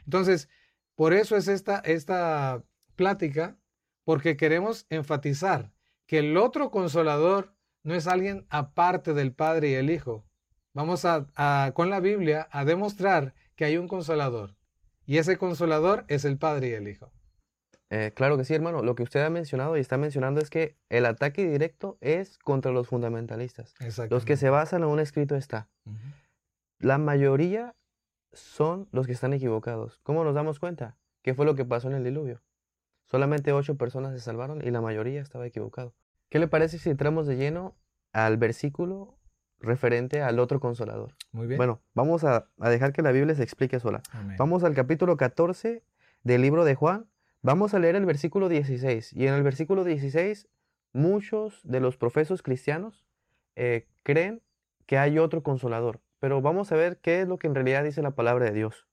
Entonces, 0.04 0.48
por 0.96 1.14
eso 1.14 1.36
es 1.36 1.48
esta, 1.48 1.78
esta 1.78 2.62
plática, 2.96 3.56
porque 4.04 4.36
queremos 4.36 4.86
enfatizar 4.90 5.72
que 6.10 6.18
el 6.18 6.36
otro 6.36 6.72
consolador 6.72 7.54
no 7.84 7.94
es 7.94 8.08
alguien 8.08 8.44
aparte 8.50 9.14
del 9.14 9.32
Padre 9.32 9.70
y 9.70 9.74
el 9.74 9.90
Hijo. 9.90 10.24
Vamos 10.74 11.04
a, 11.04 11.70
con 11.72 11.88
la 11.88 12.00
Biblia 12.00 12.48
a 12.50 12.64
demostrar 12.64 13.32
que 13.54 13.64
hay 13.64 13.76
un 13.76 13.86
consolador. 13.86 14.56
Y 15.06 15.18
ese 15.18 15.38
consolador 15.38 16.06
es 16.08 16.24
el 16.24 16.36
Padre 16.36 16.70
y 16.70 16.72
el 16.72 16.88
Hijo. 16.88 17.12
Eh, 17.90 18.10
claro 18.12 18.36
que 18.36 18.44
sí, 18.44 18.52
hermano. 18.52 18.82
Lo 18.82 18.96
que 18.96 19.04
usted 19.04 19.24
ha 19.24 19.30
mencionado 19.30 19.76
y 19.76 19.80
está 19.80 19.98
mencionando 19.98 20.40
es 20.40 20.50
que 20.50 20.76
el 20.88 21.06
ataque 21.06 21.48
directo 21.48 21.96
es 22.00 22.38
contra 22.38 22.72
los 22.72 22.88
fundamentalistas. 22.88 23.76
Los 24.10 24.24
que 24.24 24.36
se 24.36 24.50
basan 24.50 24.82
en 24.82 24.88
un 24.88 24.98
escrito 24.98 25.36
está. 25.36 25.68
La 26.80 26.98
mayoría 26.98 27.76
son 28.32 28.88
los 28.90 29.06
que 29.06 29.12
están 29.12 29.32
equivocados. 29.32 30.00
¿Cómo 30.02 30.24
nos 30.24 30.34
damos 30.34 30.58
cuenta? 30.58 30.98
¿Qué 31.22 31.34
fue 31.34 31.46
lo 31.46 31.54
que 31.54 31.64
pasó 31.64 31.86
en 31.86 31.94
el 31.94 32.02
diluvio? 32.02 32.42
Solamente 33.04 33.52
ocho 33.52 33.76
personas 33.76 34.12
se 34.12 34.18
salvaron 34.18 34.60
y 34.66 34.72
la 34.72 34.80
mayoría 34.80 35.20
estaba 35.20 35.46
equivocado. 35.46 35.94
¿Qué 36.30 36.38
le 36.38 36.46
parece 36.46 36.78
si 36.78 36.88
entramos 36.90 37.26
de 37.26 37.36
lleno 37.36 37.76
al 38.12 38.36
versículo 38.36 39.18
referente 39.58 40.22
al 40.22 40.38
otro 40.38 40.60
consolador? 40.60 41.16
Muy 41.32 41.48
bien. 41.48 41.58
Bueno, 41.58 41.82
vamos 41.92 42.22
a, 42.22 42.48
dejar 42.56 42.92
que 42.92 43.02
la 43.02 43.10
Biblia 43.10 43.34
se 43.34 43.42
explique 43.42 43.80
sola. 43.80 44.00
Vamos 44.38 44.62
al 44.62 44.74
capítulo 44.74 45.16
14 45.16 45.82
del 46.22 46.42
libro 46.42 46.64
de 46.64 46.76
Juan. 46.76 47.06
Vamos 47.42 47.74
a 47.74 47.80
leer 47.80 47.96
el 47.96 48.06
versículo 48.06 48.48
16. 48.48 49.12
Y 49.12 49.26
en 49.26 49.34
el 49.34 49.42
versículo 49.42 49.82
16, 49.82 50.46
muchos 50.92 51.60
de 51.64 51.80
los 51.80 51.96
profesos 51.96 52.42
cristianos 52.42 53.04
eh, 53.56 53.88
creen 54.04 54.40
que 54.86 54.98
hay 54.98 55.18
otro 55.18 55.42
consolador. 55.42 56.00
Pero 56.20 56.40
vamos 56.40 56.70
a 56.70 56.76
ver 56.76 56.98
qué 56.98 57.22
es 57.22 57.28
lo 57.28 57.40
que 57.40 57.48
en 57.48 57.56
realidad 57.56 57.82
dice 57.82 58.02
la 58.02 58.12
palabra 58.12 58.44
de 58.44 58.52
Dios. 58.52 58.86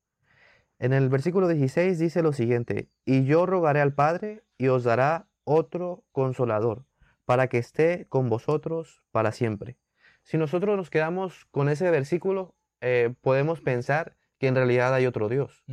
En 0.79 0.91
el 0.91 1.07
versículo 1.07 1.47
16 1.47 1.99
dice 1.99 2.23
lo 2.23 2.33
siguiente, 2.33 2.89
y 3.05 3.25
yo 3.25 3.45
rogaré 3.45 3.81
al 3.81 3.93
Padre 3.93 4.43
y 4.57 4.69
os 4.69 4.83
dará 4.83 5.27
otro 5.43 6.03
consolador, 6.11 6.86
para 7.27 7.47
que 7.47 7.57
esté 7.57 8.05
con 8.07 8.29
vosotros 8.29 9.03
para 9.11 9.33
siempre. 9.33 9.77
Si 10.23 10.37
nosotros 10.37 10.77
nos 10.77 10.89
quedamos 10.89 11.43
con 11.51 11.67
ese 11.67 11.91
versículo, 11.91 12.55
eh, 12.79 13.13
podemos 13.19 13.59
pensar 13.59 14.15
que 14.39 14.47
en 14.47 14.55
realidad 14.55 14.93
hay 14.93 15.07
otro 15.07 15.27
Dios, 15.27 15.65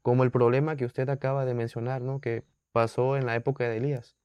como 0.00 0.24
el 0.24 0.30
problema 0.30 0.74
que 0.76 0.86
usted 0.86 1.10
acaba 1.10 1.44
de 1.44 1.52
mencionar, 1.52 2.00
¿no? 2.00 2.22
que 2.22 2.44
pasó 2.72 3.18
en 3.18 3.26
la 3.26 3.36
época 3.36 3.68
de 3.68 3.76
Elías. 3.76 4.16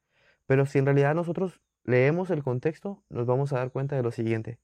Pero 0.45 0.65
si 0.65 0.79
en 0.79 0.85
realidad 0.85 1.13
nosotros 1.13 1.59
leemos 1.83 2.29
el 2.29 2.41
contexto, 2.41 3.03
nos 3.09 3.25
vamos 3.25 3.51
a 3.51 3.57
dar 3.57 3.71
cuenta 3.71 3.97
de 3.97 4.03
lo 4.03 4.11
siguiente. 4.11 4.57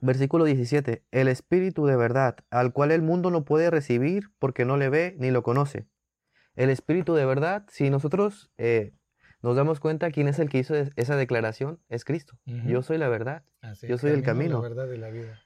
Versículo 0.00 0.44
17. 0.44 1.02
El 1.10 1.26
Espíritu 1.26 1.86
de 1.86 1.96
verdad, 1.96 2.36
al 2.50 2.72
cual 2.72 2.92
el 2.92 3.02
mundo 3.02 3.32
no 3.32 3.44
puede 3.44 3.68
recibir 3.68 4.30
porque 4.38 4.64
no 4.64 4.76
le 4.76 4.90
ve 4.90 5.16
ni 5.18 5.32
lo 5.32 5.42
conoce. 5.42 5.88
El 6.54 6.70
Espíritu 6.70 7.14
de 7.14 7.24
verdad, 7.24 7.64
si 7.68 7.90
nosotros 7.90 8.52
eh, 8.58 8.92
nos 9.42 9.56
damos 9.56 9.80
cuenta 9.80 10.10
quién 10.10 10.28
es 10.28 10.38
el 10.38 10.48
que 10.48 10.58
hizo 10.58 10.74
esa 10.74 11.16
declaración, 11.16 11.80
es 11.88 12.04
Cristo. 12.04 12.38
Yo 12.66 12.82
soy 12.82 12.98
la 12.98 13.08
verdad, 13.08 13.42
yo 13.82 13.98
soy 13.98 14.10
el 14.12 14.22
camino. 14.22 14.62
La 14.62 14.68
verdad 14.68 14.92
y 14.92 14.98
la 14.98 15.10
vida. 15.10 15.40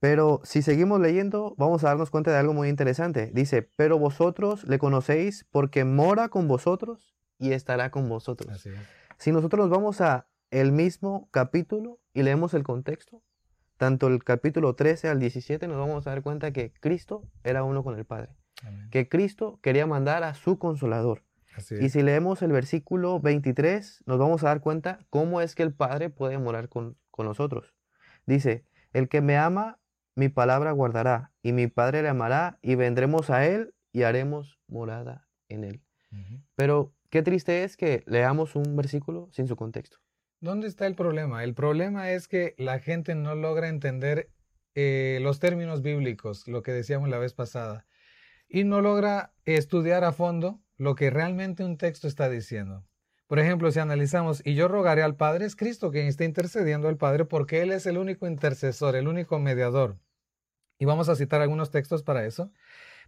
Pero 0.00 0.40
si 0.44 0.60
seguimos 0.60 1.00
leyendo, 1.00 1.54
vamos 1.56 1.82
a 1.82 1.88
darnos 1.88 2.10
cuenta 2.10 2.30
de 2.30 2.36
algo 2.36 2.52
muy 2.52 2.68
interesante. 2.68 3.30
Dice, 3.32 3.68
pero 3.76 3.98
vosotros 3.98 4.64
le 4.64 4.78
conocéis 4.78 5.46
porque 5.50 5.84
mora 5.84 6.28
con 6.28 6.46
vosotros 6.46 7.16
y 7.38 7.52
estará 7.52 7.90
con 7.90 8.08
vosotros. 8.08 8.68
Si 9.16 9.32
nosotros 9.32 9.66
nos 9.66 9.70
vamos 9.70 10.00
a 10.00 10.26
el 10.50 10.72
mismo 10.72 11.28
capítulo 11.30 11.98
y 12.12 12.22
leemos 12.22 12.54
el 12.54 12.62
contexto, 12.62 13.22
tanto 13.76 14.06
el 14.06 14.22
capítulo 14.22 14.74
13 14.74 15.08
al 15.08 15.18
17, 15.18 15.66
nos 15.66 15.78
vamos 15.78 16.06
a 16.06 16.10
dar 16.10 16.22
cuenta 16.22 16.52
que 16.52 16.72
Cristo 16.80 17.24
era 17.42 17.64
uno 17.64 17.82
con 17.82 17.98
el 17.98 18.04
Padre. 18.04 18.36
Que 18.90 19.08
Cristo 19.08 19.58
quería 19.62 19.86
mandar 19.86 20.22
a 20.22 20.34
su 20.34 20.58
consolador. 20.58 21.23
Y 21.80 21.88
si 21.88 22.02
leemos 22.02 22.42
el 22.42 22.52
versículo 22.52 23.20
23, 23.20 24.02
nos 24.06 24.18
vamos 24.18 24.42
a 24.42 24.48
dar 24.48 24.60
cuenta 24.60 24.98
cómo 25.10 25.40
es 25.40 25.54
que 25.54 25.62
el 25.62 25.72
Padre 25.72 26.10
puede 26.10 26.38
morar 26.38 26.68
con, 26.68 26.96
nosotros. 27.18 27.74
Dice, 28.26 28.64
el 28.92 29.08
que 29.08 29.20
me 29.20 29.36
ama, 29.36 29.78
mi 30.16 30.28
palabra 30.28 30.72
guardará, 30.72 31.32
y 31.42 31.52
mi 31.52 31.66
Padre 31.66 32.02
le 32.02 32.08
amará, 32.08 32.58
y 32.62 32.74
vendremos 32.74 33.30
a 33.30 33.46
él 33.46 33.74
y 33.92 34.02
haremos 34.02 34.58
morada 34.66 35.28
en 35.48 35.64
él. 35.64 35.82
Pero 36.54 36.92
qué 37.10 37.22
triste 37.22 37.64
es 37.64 37.76
que 37.76 38.02
leamos 38.06 38.56
un 38.56 38.76
versículo 38.76 39.28
sin 39.32 39.48
su 39.48 39.56
contexto. 39.56 39.98
¿Dónde 40.40 40.68
está 40.68 40.86
el 40.86 40.94
problema? 40.94 41.42
El 41.42 41.54
problema 41.54 42.10
es 42.10 42.28
que 42.28 42.54
la 42.58 42.78
gente 42.78 43.14
no 43.14 43.34
logra 43.34 43.68
entender 43.68 44.30
eh, 44.74 45.18
los 45.22 45.38
términos 45.38 45.82
bíblicos, 45.82 46.46
lo 46.48 46.62
que 46.62 46.72
decíamos 46.72 47.08
la 47.08 47.18
vez 47.18 47.32
pasada, 47.32 47.86
y 48.48 48.64
no 48.64 48.80
logra 48.80 49.32
estudiar 49.44 50.04
a 50.04 50.12
fondo 50.12 50.60
lo 50.76 50.94
que 50.94 51.10
realmente 51.10 51.64
un 51.64 51.76
texto 51.78 52.08
está 52.08 52.28
diciendo. 52.28 52.84
Por 53.26 53.38
ejemplo, 53.38 53.70
si 53.70 53.80
analizamos, 53.80 54.42
y 54.44 54.54
yo 54.54 54.68
rogaré 54.68 55.02
al 55.02 55.16
Padre, 55.16 55.46
es 55.46 55.56
Cristo 55.56 55.90
quien 55.90 56.06
está 56.06 56.24
intercediendo 56.24 56.88
al 56.88 56.98
Padre 56.98 57.24
porque 57.24 57.62
Él 57.62 57.72
es 57.72 57.86
el 57.86 57.98
único 57.98 58.26
intercesor, 58.26 58.96
el 58.96 59.08
único 59.08 59.38
mediador. 59.38 59.98
Y 60.78 60.84
vamos 60.84 61.08
a 61.08 61.16
citar 61.16 61.40
algunos 61.40 61.70
textos 61.70 62.02
para 62.02 62.26
eso. 62.26 62.52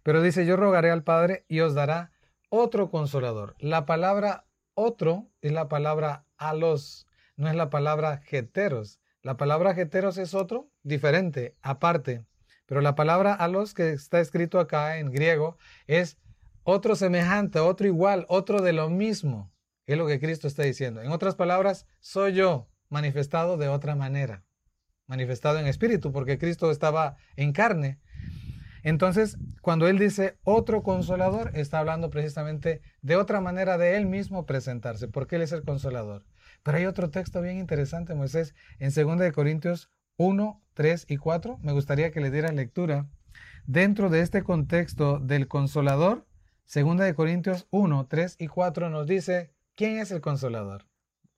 Pero 0.03 0.21
dice, 0.21 0.45
yo 0.45 0.55
rogaré 0.55 0.89
al 0.89 1.03
Padre 1.03 1.45
y 1.47 1.59
os 1.59 1.75
dará 1.75 2.11
otro 2.49 2.89
consolador. 2.89 3.55
La 3.59 3.85
palabra 3.85 4.45
otro 4.73 5.29
es 5.41 5.51
la 5.51 5.67
palabra 5.67 6.25
alos, 6.37 7.07
no 7.35 7.47
es 7.49 7.55
la 7.55 7.69
palabra 7.69 8.17
jeteros. 8.17 8.99
La 9.21 9.37
palabra 9.37 9.73
jeteros 9.73 10.17
es 10.17 10.33
otro, 10.33 10.69
diferente, 10.83 11.55
aparte. 11.61 12.25
Pero 12.67 12.81
la 12.81 12.93
palabra 12.93 13.33
alos 13.33 13.73
que 13.73 13.91
está 13.91 14.19
escrito 14.19 14.59
acá 14.59 14.99
en 14.99 15.09
griego 15.09 15.57
es 15.87 16.17
otro 16.63 16.95
semejante, 16.95 17.59
otro 17.59 17.87
igual, 17.87 18.25
otro 18.27 18.61
de 18.61 18.73
lo 18.73 18.89
mismo. 18.89 19.51
Es 19.85 19.97
lo 19.97 20.05
que 20.05 20.19
Cristo 20.19 20.47
está 20.47 20.63
diciendo. 20.63 21.01
En 21.01 21.11
otras 21.11 21.35
palabras, 21.35 21.87
soy 22.01 22.33
yo 22.33 22.69
manifestado 22.89 23.57
de 23.57 23.69
otra 23.69 23.95
manera, 23.95 24.43
manifestado 25.07 25.59
en 25.59 25.65
espíritu, 25.65 26.11
porque 26.11 26.37
Cristo 26.37 26.69
estaba 26.69 27.15
en 27.37 27.53
carne. 27.53 27.99
Entonces, 28.83 29.37
cuando 29.61 29.87
Él 29.87 29.97
dice 29.97 30.37
otro 30.43 30.83
consolador, 30.83 31.51
está 31.53 31.79
hablando 31.79 32.09
precisamente 32.09 32.81
de 33.01 33.15
otra 33.15 33.39
manera 33.39 33.77
de 33.77 33.95
Él 33.95 34.05
mismo 34.05 34.45
presentarse, 34.45 35.07
porque 35.07 35.37
Él 35.37 35.43
es 35.43 35.53
el 35.53 35.63
consolador. 35.63 36.25
Pero 36.63 36.77
hay 36.77 36.85
otro 36.85 37.09
texto 37.09 37.41
bien 37.41 37.57
interesante, 37.59 38.13
Moisés, 38.13 38.55
en 38.79 38.93
2 38.93 39.31
Corintios 39.31 39.89
1, 40.17 40.61
3 40.73 41.05
y 41.07 41.17
4. 41.17 41.59
Me 41.61 41.71
gustaría 41.71 42.11
que 42.11 42.21
le 42.21 42.31
diera 42.31 42.51
lectura. 42.51 43.07
Dentro 43.65 44.09
de 44.09 44.21
este 44.21 44.43
contexto 44.43 45.19
del 45.19 45.47
consolador, 45.47 46.25
Segunda 46.65 47.05
de 47.05 47.15
Corintios 47.15 47.65
1, 47.71 48.07
3 48.07 48.35
y 48.39 48.47
4 48.47 48.89
nos 48.89 49.07
dice, 49.07 49.53
¿quién 49.75 49.99
es 49.99 50.11
el 50.11 50.19
consolador? 50.19 50.85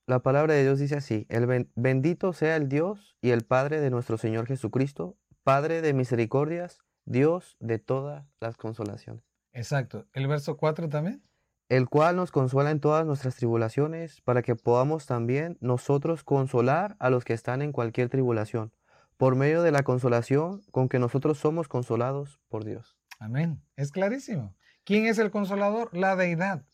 La 0.06 0.18
palabra 0.18 0.54
de 0.54 0.64
Dios 0.64 0.80
dice 0.80 0.96
así, 0.96 1.24
el 1.28 1.68
bendito 1.76 2.32
sea 2.32 2.56
el 2.56 2.68
Dios 2.68 3.16
y 3.22 3.30
el 3.30 3.42
Padre 3.42 3.80
de 3.80 3.90
nuestro 3.90 4.18
Señor 4.18 4.46
Jesucristo, 4.46 5.16
Padre 5.44 5.82
de 5.82 5.94
misericordias, 5.94 6.80
Dios 7.04 7.56
de 7.60 7.78
todas 7.78 8.26
las 8.40 8.56
consolaciones. 8.56 9.22
Exacto. 9.52 10.08
¿El 10.12 10.26
verso 10.26 10.56
4 10.56 10.88
también? 10.88 11.22
El 11.70 11.88
cual 11.88 12.16
nos 12.16 12.32
consuela 12.32 12.72
en 12.72 12.80
todas 12.80 13.06
nuestras 13.06 13.36
tribulaciones, 13.36 14.20
para 14.22 14.42
que 14.42 14.56
podamos 14.56 15.06
también 15.06 15.56
nosotros 15.60 16.24
consolar 16.24 16.96
a 16.98 17.10
los 17.10 17.24
que 17.24 17.32
están 17.32 17.62
en 17.62 17.70
cualquier 17.70 18.08
tribulación, 18.08 18.72
por 19.16 19.36
medio 19.36 19.62
de 19.62 19.70
la 19.70 19.84
consolación 19.84 20.62
con 20.72 20.88
que 20.88 20.98
nosotros 20.98 21.38
somos 21.38 21.68
consolados 21.68 22.40
por 22.48 22.64
Dios. 22.64 22.98
Amén. 23.20 23.62
Es 23.76 23.92
clarísimo. 23.92 24.56
¿Quién 24.82 25.06
es 25.06 25.18
el 25.20 25.30
consolador? 25.30 25.96
La 25.96 26.16
deidad, 26.16 26.66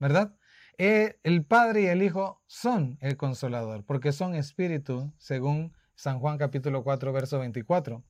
¿verdad? 0.00 0.34
Eh, 0.76 1.20
el 1.22 1.44
Padre 1.44 1.82
y 1.82 1.86
el 1.86 2.02
Hijo 2.02 2.42
son 2.48 2.98
el 3.00 3.16
consolador, 3.16 3.84
porque 3.84 4.10
son 4.10 4.34
espíritu, 4.34 5.14
según 5.18 5.72
San 5.94 6.18
Juan 6.18 6.36
capítulo 6.36 6.82
4, 6.82 7.12
verso 7.12 7.38
24. 7.38 8.02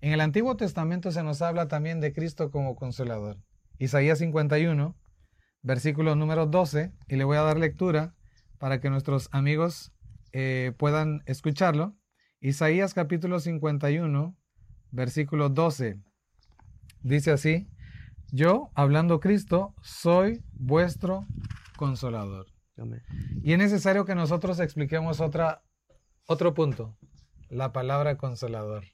En 0.00 0.12
el 0.12 0.20
Antiguo 0.20 0.56
Testamento 0.56 1.12
se 1.12 1.22
nos 1.22 1.42
habla 1.42 1.68
también 1.68 2.00
de 2.00 2.12
Cristo 2.12 2.50
como 2.50 2.74
consolador. 2.74 3.38
Isaías 3.78 4.18
51, 4.18 4.96
versículo 5.64 6.14
número 6.14 6.46
12, 6.46 6.92
y 7.08 7.16
le 7.16 7.24
voy 7.24 7.38
a 7.38 7.42
dar 7.42 7.58
lectura 7.58 8.14
para 8.58 8.80
que 8.80 8.90
nuestros 8.90 9.28
amigos 9.32 9.92
eh, 10.32 10.72
puedan 10.76 11.22
escucharlo. 11.26 11.96
Isaías 12.40 12.94
capítulo 12.94 13.40
51, 13.40 14.36
versículo 14.90 15.48
12. 15.48 15.98
Dice 17.02 17.32
así, 17.32 17.66
yo, 18.30 18.70
hablando 18.74 19.20
Cristo, 19.20 19.74
soy 19.82 20.44
vuestro 20.52 21.26
consolador. 21.76 22.46
Y 23.42 23.52
es 23.52 23.58
necesario 23.58 24.04
que 24.04 24.14
nosotros 24.14 24.60
expliquemos 24.60 25.20
otra, 25.20 25.62
otro 26.26 26.52
punto, 26.52 26.98
la 27.48 27.72
palabra 27.72 28.18
consolador. 28.18 28.84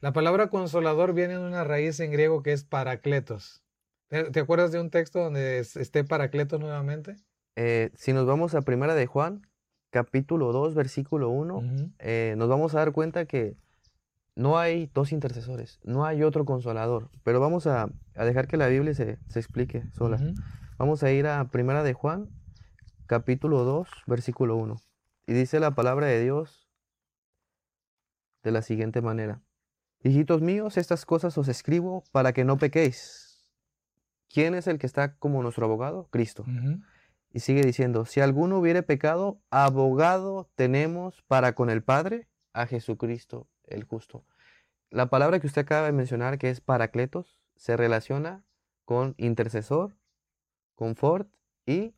La 0.00 0.12
palabra 0.12 0.48
consolador 0.48 1.14
viene 1.14 1.34
de 1.34 1.46
una 1.46 1.64
raíz 1.64 2.00
en 2.00 2.12
griego 2.12 2.42
que 2.42 2.52
es 2.52 2.64
paracletos. 2.64 3.64
¿Te, 4.08 4.40
acuerdas 4.40 4.72
de 4.72 4.80
un 4.80 4.88
texto 4.88 5.22
donde 5.22 5.58
esté 5.58 6.02
paracletos 6.02 6.58
nuevamente? 6.58 7.16
Eh, 7.56 7.90
si 7.94 8.14
nos 8.14 8.26
vamos 8.26 8.54
a 8.54 8.62
Primera 8.62 8.94
de 8.94 9.06
Juan, 9.06 9.42
capítulo 9.90 10.50
2, 10.50 10.74
versículo 10.74 11.28
1, 11.28 11.92
eh, 11.98 12.34
nos 12.38 12.48
vamos 12.48 12.74
a 12.74 12.78
dar 12.78 12.92
cuenta 12.92 13.26
que 13.26 13.54
no 14.34 14.58
hay 14.58 14.90
dos 14.94 15.12
intercesores, 15.12 15.78
no 15.84 16.06
hay 16.06 16.22
otro 16.22 16.46
consolador, 16.46 17.10
pero 17.22 17.38
vamos 17.38 17.66
a, 17.66 17.90
dejar 18.14 18.48
que 18.48 18.56
la 18.56 18.68
Biblia 18.68 18.94
se, 18.94 19.18
explique 19.34 19.84
sola. 19.92 20.18
Vamos 20.78 21.02
a 21.02 21.10
ir 21.10 21.26
a 21.26 21.50
Primera 21.50 21.82
de 21.82 21.92
Juan, 21.92 22.30
capítulo 23.06 23.64
2, 23.64 23.88
versículo 24.06 24.56
1. 24.56 24.76
Y 25.26 25.34
dice 25.34 25.60
la 25.60 25.72
palabra 25.72 26.06
de 26.06 26.22
Dios 26.22 26.66
de 28.42 28.52
la 28.52 28.62
siguiente 28.62 29.02
manera. 29.02 29.42
Hijitos 30.02 30.40
míos, 30.40 30.78
estas 30.78 31.04
cosas 31.04 31.36
os 31.36 31.48
escribo 31.48 32.04
para 32.10 32.32
que 32.32 32.44
no 32.44 32.56
pequéis. 32.56 33.27
¿Quién 34.28 34.54
es 34.54 34.66
el 34.66 34.78
que 34.78 34.86
está 34.86 35.14
como 35.16 35.42
nuestro 35.42 35.66
abogado? 35.66 36.08
Cristo. 36.10 36.44
Y 37.30 37.40
sigue 37.40 37.62
diciendo, 37.62 38.04
si 38.04 38.20
alguno 38.20 38.58
hubiere 38.58 38.82
pecado, 38.82 39.40
abogado 39.50 40.50
tenemos 40.54 41.22
para 41.22 41.54
con 41.54 41.70
el 41.70 41.82
Padre 41.82 42.28
a 42.52 42.66
Jesucristo 42.66 43.48
el 43.64 43.84
justo. 43.84 44.24
La 44.90 45.10
palabra 45.10 45.38
que 45.38 45.46
usted 45.46 45.62
acaba 45.62 45.86
de 45.86 45.92
mencionar, 45.92 46.38
que 46.38 46.50
es 46.50 46.60
paracletos, 46.60 47.38
se 47.56 47.76
relaciona 47.76 48.44
con 48.84 49.14
intercesor, 49.18 49.96
confort 50.74 51.28
y 51.66 51.94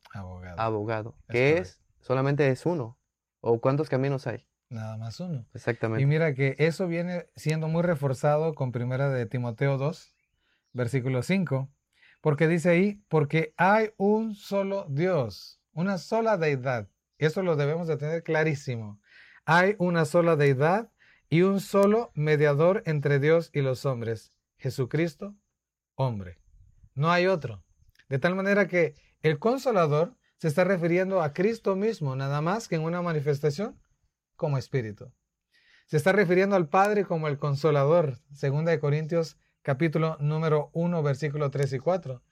abogado, 0.56 1.16
que 1.28 1.58
es 1.58 1.80
solamente 2.00 2.48
es 2.48 2.66
uno. 2.66 2.98
¿O 3.40 3.60
cuántos 3.60 3.88
caminos 3.88 4.26
hay? 4.26 4.46
Nada 4.68 4.96
más 4.96 5.20
uno. 5.20 5.46
Exactamente. 5.54 6.02
Y 6.02 6.06
mira 6.06 6.34
que 6.34 6.56
eso 6.58 6.86
viene 6.86 7.26
siendo 7.36 7.68
muy 7.68 7.82
reforzado 7.82 8.54
con 8.54 8.72
primera 8.72 9.08
de 9.08 9.26
Timoteo 9.26 9.78
2, 9.78 10.14
versículo 10.72 11.22
5, 11.22 11.70
porque 12.20 12.48
dice 12.48 12.70
ahí, 12.70 13.02
porque 13.08 13.54
hay 13.56 13.90
un 13.96 14.34
solo 14.34 14.86
Dios, 14.88 15.60
una 15.72 15.98
sola 15.98 16.36
deidad. 16.36 16.88
Eso 17.18 17.42
lo 17.42 17.56
debemos 17.56 17.88
de 17.88 17.96
tener 17.96 18.22
clarísimo. 18.22 19.00
Hay 19.44 19.74
una 19.78 20.04
sola 20.04 20.36
deidad 20.36 20.90
y 21.28 21.42
un 21.42 21.60
solo 21.60 22.10
mediador 22.14 22.82
entre 22.86 23.18
Dios 23.18 23.50
y 23.52 23.60
los 23.60 23.86
hombres, 23.86 24.32
Jesucristo, 24.58 25.34
hombre. 25.94 26.38
No 26.94 27.10
hay 27.10 27.26
otro. 27.26 27.64
De 28.08 28.18
tal 28.18 28.34
manera 28.34 28.66
que 28.66 28.94
el 29.22 29.38
consolador 29.38 30.16
se 30.36 30.48
está 30.48 30.64
refiriendo 30.64 31.22
a 31.22 31.32
Cristo 31.32 31.76
mismo, 31.76 32.16
nada 32.16 32.40
más 32.40 32.66
que 32.66 32.76
en 32.76 32.82
una 32.82 33.02
manifestación 33.02 33.78
como 34.36 34.58
espíritu. 34.58 35.12
Se 35.86 35.96
está 35.96 36.12
refiriendo 36.12 36.56
al 36.56 36.68
Padre 36.68 37.04
como 37.04 37.28
el 37.28 37.38
consolador, 37.38 38.18
segunda 38.32 38.70
de 38.70 38.80
Corintios 38.80 39.36
capítulo 39.62 40.16
número 40.20 40.70
1, 40.72 41.02
versículo 41.02 41.50
3 41.50 41.74
y 41.74 41.78
4. 41.78 42.22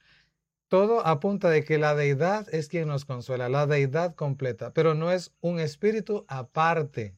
Todo 0.67 1.05
apunta 1.05 1.49
de 1.49 1.63
que 1.63 1.77
la 1.77 1.95
deidad 1.95 2.47
es 2.53 2.67
quien 2.67 2.87
nos 2.87 3.05
consuela, 3.05 3.49
la 3.49 3.65
deidad 3.65 4.13
completa, 4.13 4.71
pero 4.73 4.93
no 4.93 5.11
es 5.11 5.33
un 5.41 5.59
espíritu 5.59 6.25
aparte 6.27 7.15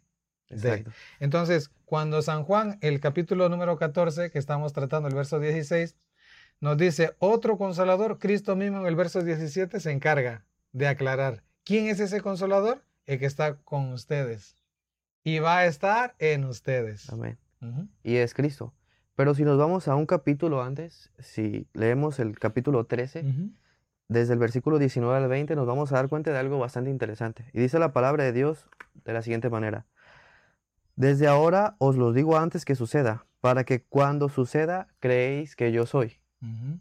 de. 0.50 0.86
Entonces, 1.20 1.72
cuando 1.86 2.22
San 2.22 2.44
Juan, 2.44 2.78
el 2.82 3.00
capítulo 3.00 3.50
número 3.50 3.78
14, 3.78 4.32
que 4.32 4.40
estamos 4.40 4.72
tratando, 4.72 5.10
el 5.10 5.16
verso 5.16 5.40
16, 5.40 5.98
nos 6.62 6.78
dice, 6.78 7.16
otro 7.20 7.58
consolador, 7.58 8.20
Cristo 8.20 8.56
mismo 8.56 8.80
en 8.80 8.86
el 8.86 8.96
verso 8.96 9.22
17 9.22 9.80
se 9.80 9.92
encarga 9.92 10.46
de 10.72 10.88
aclarar, 10.88 11.44
¿quién 11.64 11.88
es 11.88 12.00
ese 12.00 12.22
consolador? 12.22 12.86
El 13.06 13.20
que 13.20 13.26
está 13.26 13.58
con 13.58 13.92
ustedes 13.92 14.56
y 15.24 15.40
va 15.40 15.60
a 15.60 15.66
estar 15.66 16.16
en 16.20 16.46
ustedes. 16.46 17.10
Amén. 17.10 17.38
Y 18.04 18.16
es 18.16 18.34
Cristo. 18.34 18.74
Pero 19.16 19.36
si 19.36 19.44
nos 19.44 19.58
vamos 19.58 19.88
a 19.88 19.96
un 19.96 20.06
capítulo 20.06 20.64
antes, 20.64 21.12
si 21.20 21.68
leemos 21.74 22.20
el 22.20 22.40
capítulo 22.40 22.86
13, 22.86 23.26
desde 24.08 24.34
el 24.34 24.40
versículo 24.40 24.80
19 24.80 25.16
al 25.16 25.30
20, 25.30 25.56
nos 25.56 25.68
vamos 25.68 25.92
a 25.92 25.96
dar 25.96 26.10
cuenta 26.10 26.32
de 26.32 26.38
algo 26.38 26.60
bastante 26.60 26.90
interesante. 26.90 27.46
Y 27.54 27.60
dice 27.60 27.80
la 27.80 27.94
palabra 27.94 28.24
de 28.24 28.32
Dios 28.32 28.68
de 29.06 29.14
la 29.14 29.22
siguiente 29.22 29.50
manera. 29.50 29.86
Desde 30.96 31.28
ahora 31.28 31.76
os 31.78 31.96
lo 31.96 32.14
digo 32.14 32.38
antes 32.38 32.66
que 32.66 32.76
suceda, 32.76 33.26
para 33.42 33.64
que 33.64 33.84
cuando 33.84 34.30
suceda 34.30 34.88
creéis 35.00 35.56
que 35.56 35.72
yo 35.72 35.86
soy. 35.86 36.20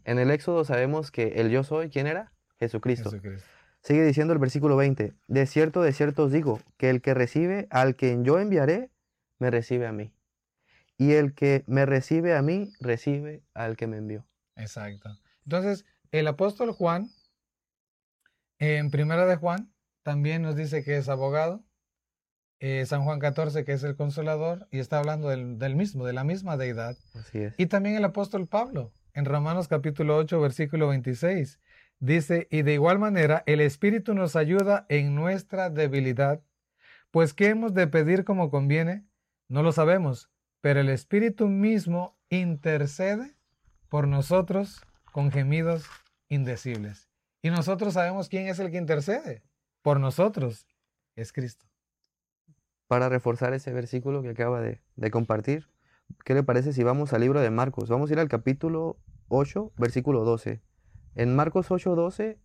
En 0.05 0.17
el 0.17 0.31
Éxodo 0.31 0.65
sabemos 0.65 1.11
que 1.11 1.39
el 1.39 1.51
yo 1.51 1.63
soy, 1.63 1.89
¿quién 1.89 2.07
era? 2.07 2.33
Jesucristo. 2.59 3.11
Jesucristo. 3.11 3.47
Sigue 3.81 4.03
diciendo 4.03 4.33
el 4.33 4.39
versículo 4.39 4.75
20, 4.75 5.13
de 5.27 5.45
cierto, 5.45 5.81
de 5.81 5.91
cierto 5.91 6.25
os 6.25 6.31
digo, 6.31 6.59
que 6.77 6.89
el 6.89 7.01
que 7.01 7.13
recibe 7.13 7.67
al 7.71 7.95
quien 7.95 8.23
yo 8.23 8.39
enviaré, 8.39 8.91
me 9.39 9.49
recibe 9.49 9.87
a 9.87 9.91
mí. 9.91 10.13
Y 11.01 11.13
el 11.13 11.33
que 11.33 11.63
me 11.65 11.87
recibe 11.87 12.35
a 12.35 12.43
mí, 12.43 12.73
recibe 12.79 13.41
al 13.55 13.75
que 13.75 13.87
me 13.87 13.97
envió. 13.97 14.27
Exacto. 14.55 15.09
Entonces, 15.45 15.83
el 16.11 16.27
apóstol 16.27 16.73
Juan, 16.73 17.09
en 18.59 18.91
primera 18.91 19.25
de 19.25 19.35
Juan, 19.35 19.73
también 20.03 20.43
nos 20.43 20.55
dice 20.55 20.83
que 20.83 20.97
es 20.97 21.09
abogado. 21.09 21.63
Eh, 22.59 22.85
San 22.85 23.03
Juan 23.03 23.17
14, 23.17 23.65
que 23.65 23.71
es 23.71 23.83
el 23.83 23.95
consolador, 23.95 24.67
y 24.69 24.77
está 24.77 24.99
hablando 24.99 25.29
del, 25.29 25.57
del 25.57 25.75
mismo, 25.75 26.05
de 26.05 26.13
la 26.13 26.23
misma 26.23 26.55
deidad. 26.55 26.95
Así 27.15 27.39
es. 27.39 27.55
Y 27.57 27.65
también 27.65 27.95
el 27.95 28.05
apóstol 28.05 28.45
Pablo, 28.45 28.93
en 29.15 29.25
Romanos 29.25 29.67
capítulo 29.67 30.17
8, 30.17 30.39
versículo 30.39 30.89
26 30.89 31.59
Dice, 31.97 32.47
y 32.51 32.61
de 32.61 32.73
igual 32.73 32.99
manera, 32.99 33.41
el 33.47 33.59
Espíritu 33.59 34.13
nos 34.13 34.35
ayuda 34.35 34.85
en 34.87 35.15
nuestra 35.15 35.71
debilidad, 35.71 36.43
pues 37.09 37.33
¿qué 37.33 37.47
hemos 37.47 37.73
de 37.73 37.87
pedir 37.87 38.23
como 38.23 38.51
conviene? 38.51 39.05
No 39.47 39.63
lo 39.63 39.71
sabemos, 39.71 40.31
pero 40.61 40.79
el 40.79 40.89
Espíritu 40.89 41.47
mismo 41.47 42.15
intercede 42.29 43.35
por 43.89 44.07
nosotros 44.07 44.81
con 45.11 45.31
gemidos 45.31 45.85
indecibles. 46.29 47.09
Y 47.41 47.49
nosotros 47.49 47.95
sabemos 47.95 48.29
quién 48.29 48.47
es 48.47 48.59
el 48.59 48.71
que 48.71 48.77
intercede 48.77 49.43
por 49.81 49.99
nosotros, 49.99 50.67
es 51.15 51.33
Cristo. 51.33 51.65
Para 52.87 53.09
reforzar 53.09 53.53
ese 53.53 53.73
versículo 53.73 54.21
que 54.21 54.29
acaba 54.29 54.61
de, 54.61 54.79
compartir, 55.11 55.67
¿qué 56.23 56.35
le 56.35 56.43
parece 56.43 56.73
si 56.73 56.83
vamos 56.83 57.13
al 57.13 57.21
libro 57.21 57.41
de 57.41 57.49
Marcos? 57.49 57.89
Vamos 57.89 58.09
a 58.09 58.13
ir 58.13 58.19
al 58.19 58.27
capítulo 58.29 58.97
8, 59.29 59.73
versículo 59.77 60.23
12. 60.23 60.61
En 61.15 61.35
Marcos 61.35 61.71
8:12 61.71 62.37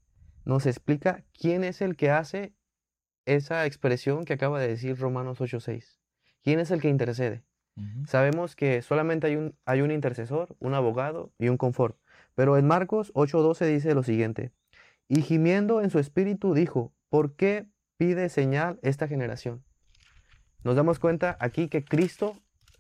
nos 0.45 0.67
explica 0.67 1.25
quién 1.39 1.63
es 1.65 1.83
el 1.83 1.97
que 1.97 2.11
hace 2.11 2.55
esa 3.27 3.67
expresión 3.67 4.25
que 4.25 4.33
acaba 4.33 4.59
de 4.61 4.69
decir 4.69 4.99
Romanos 4.99 5.41
8:6. 5.41 6.01
¿Quién 6.43 6.61
es 6.61 6.71
el 6.71 6.81
que 6.81 6.89
intercede? 6.89 7.45
Sabemos 8.07 8.57
que 8.57 8.81
solamente 8.81 9.27
hay 9.27 9.37
un, 9.37 9.55
hay 9.67 9.83
un 9.83 9.91
intercesor, 9.91 10.57
un 10.61 10.75
abogado 10.75 11.33
y 11.39 11.49
un 11.49 11.59
confort. 11.59 11.99
Pero 12.35 12.57
en 12.57 12.67
Marcos 12.67 13.13
8:12 13.15 13.67
dice 13.67 13.95
lo 13.95 14.03
siguiente. 14.03 14.53
Y 15.09 15.23
gimiendo 15.23 15.83
en 15.83 15.91
su 15.91 15.99
espíritu 15.99 16.55
dijo, 16.55 16.93
¿por 17.09 17.37
qué 17.37 17.67
pide 17.97 18.29
señal 18.29 18.79
esta 18.83 19.09
generación? 19.09 19.63
Nos 20.65 20.75
damos 20.75 20.99
cuenta 20.99 21.37
aquí 21.39 21.69
que 21.69 21.85
Cristo, 21.85 22.37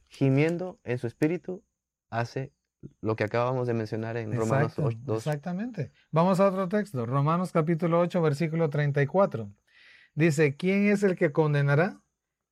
gimiendo 0.08 0.80
en 0.82 0.98
su 0.98 1.06
espíritu, 1.06 1.62
hace 2.10 2.52
lo 3.00 3.16
que 3.16 3.24
acabamos 3.24 3.66
de 3.66 3.74
mencionar 3.74 4.16
en 4.16 4.32
Romanos 4.32 4.74
2. 4.76 4.94
Exactamente. 5.18 5.92
Vamos 6.10 6.40
a 6.40 6.48
otro 6.48 6.68
texto, 6.68 7.06
Romanos 7.06 7.52
capítulo 7.52 8.00
8, 8.00 8.20
versículo 8.22 8.70
34. 8.70 9.50
Dice, 10.14 10.56
¿quién 10.56 10.88
es 10.88 11.02
el 11.02 11.16
que 11.16 11.32
condenará? 11.32 12.00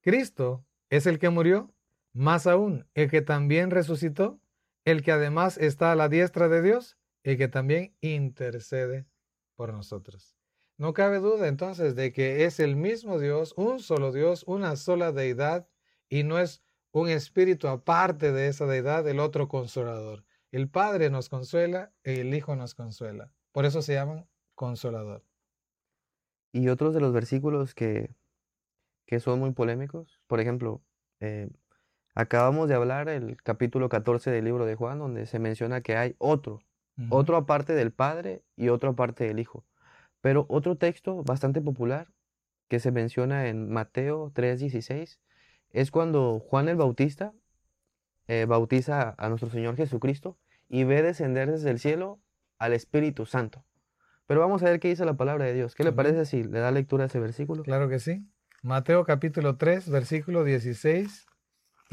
Cristo 0.03 0.65
es 0.91 1.07
el 1.07 1.19
que 1.19 1.31
murió, 1.31 1.75
más 2.15 2.47
aún, 2.47 2.87
el 2.95 3.11
que 3.11 3.21
también 3.21 3.71
resucitó, 3.71 4.41
el 4.85 5.03
que 5.03 5.13
además 5.13 5.59
está 5.59 5.93
a 5.93 5.97
la 5.97 6.09
diestra 6.09 6.49
de 6.49 6.63
Dios, 6.63 6.97
el 7.25 7.37
que 7.37 7.49
también 7.49 7.95
intercede 8.01 9.07
por 9.57 9.73
nosotros. 9.73 10.37
No 10.77 10.93
cabe 10.93 11.19
duda 11.19 11.49
entonces 11.49 11.95
de 11.95 12.13
que 12.13 12.45
es 12.45 12.61
el 12.61 12.77
mismo 12.77 13.19
Dios, 13.19 13.53
un 13.57 13.81
solo 13.81 14.13
Dios, 14.13 14.45
una 14.47 14.77
sola 14.77 15.13
deidad, 15.13 15.69
y 16.09 16.23
no 16.23 16.39
es 16.39 16.63
un 16.93 17.09
espíritu 17.09 17.69
aparte 17.69 18.33
de 18.33 18.49
esa 18.49 18.67
deidad, 18.67 19.07
el 19.09 19.21
otro 19.21 19.49
consolador. 19.49 20.25
El 20.53 20.69
Padre 20.69 21.11
nos 21.11 21.29
consuela 21.29 21.93
y 22.05 22.21
el 22.21 22.35
Hijo 22.35 22.55
nos 22.55 22.75
consuela. 22.75 23.33
Por 23.51 23.65
eso 23.65 23.83
se 23.83 23.95
llaman 23.95 24.29
consolador. 24.55 25.25
Y 26.53 26.69
otros 26.69 26.95
de 26.95 27.01
los 27.01 27.13
versículos 27.13 27.75
que, 27.75 28.15
que 29.07 29.19
son 29.19 29.41
muy 29.41 29.53
polémicos, 29.53 30.21
por 30.29 30.39
ejemplo, 30.39 30.83
eh, 31.19 31.49
acabamos 32.15 32.69
de 32.69 32.75
hablar 32.75 33.09
el 33.09 33.37
capítulo 33.43 33.89
14 33.89 34.31
del 34.31 34.45
libro 34.45 34.67
de 34.67 34.77
Juan, 34.77 34.99
donde 34.99 35.27
se 35.27 35.39
menciona 35.39 35.81
que 35.81 35.97
hay 35.97 36.15
otro, 36.19 36.63
otro 37.11 37.37
aparte 37.37 37.75
del 37.75 37.93
Padre 37.93 38.43
y 38.57 38.69
otro 38.69 38.91
aparte 38.91 39.25
del 39.25 39.41
Hijo. 39.41 39.65
Pero 40.21 40.47
otro 40.49 40.77
texto 40.77 41.23
bastante 41.25 41.61
popular 41.61 42.09
que 42.69 42.79
se 42.79 42.93
menciona 42.93 43.49
en 43.49 43.69
Mateo 43.69 44.31
3:16 44.33 45.19
es 45.71 45.91
cuando 45.91 46.39
Juan 46.39 46.69
el 46.69 46.77
Bautista 46.77 47.35
eh, 48.29 48.47
bautiza 48.49 49.15
a 49.19 49.29
nuestro 49.29 49.51
Señor 49.51 49.77
Jesucristo 49.77 50.39
y 50.69 50.85
ve 50.85 51.03
descender 51.03 51.51
desde 51.51 51.71
el 51.71 51.79
cielo 51.79 52.21
al 52.59 52.73
Espíritu 52.73 53.27
Santo. 53.27 53.65
Pero 54.27 54.41
vamos 54.41 54.63
a 54.63 54.67
ver 54.67 54.81
qué 54.81 54.89
dice 54.89 55.05
la 55.05 55.15
palabra 55.15 55.45
de 55.45 55.53
Dios. 55.53 55.75
¿Qué 55.75 55.85
le 55.85 55.93
parece 55.93 56.25
si 56.25 56.43
le 56.45 56.61
da 56.61 56.71
lectura 56.71 57.05
a 57.05 57.07
ese 57.09 57.21
versículo? 57.21 57.63
Claro 57.65 57.89
que 57.91 57.99
sí. 57.99 58.27
Mateo 58.63 59.05
capítulo 59.05 59.59
3, 59.59 59.91
versículo 59.91 60.45
16 60.45 61.27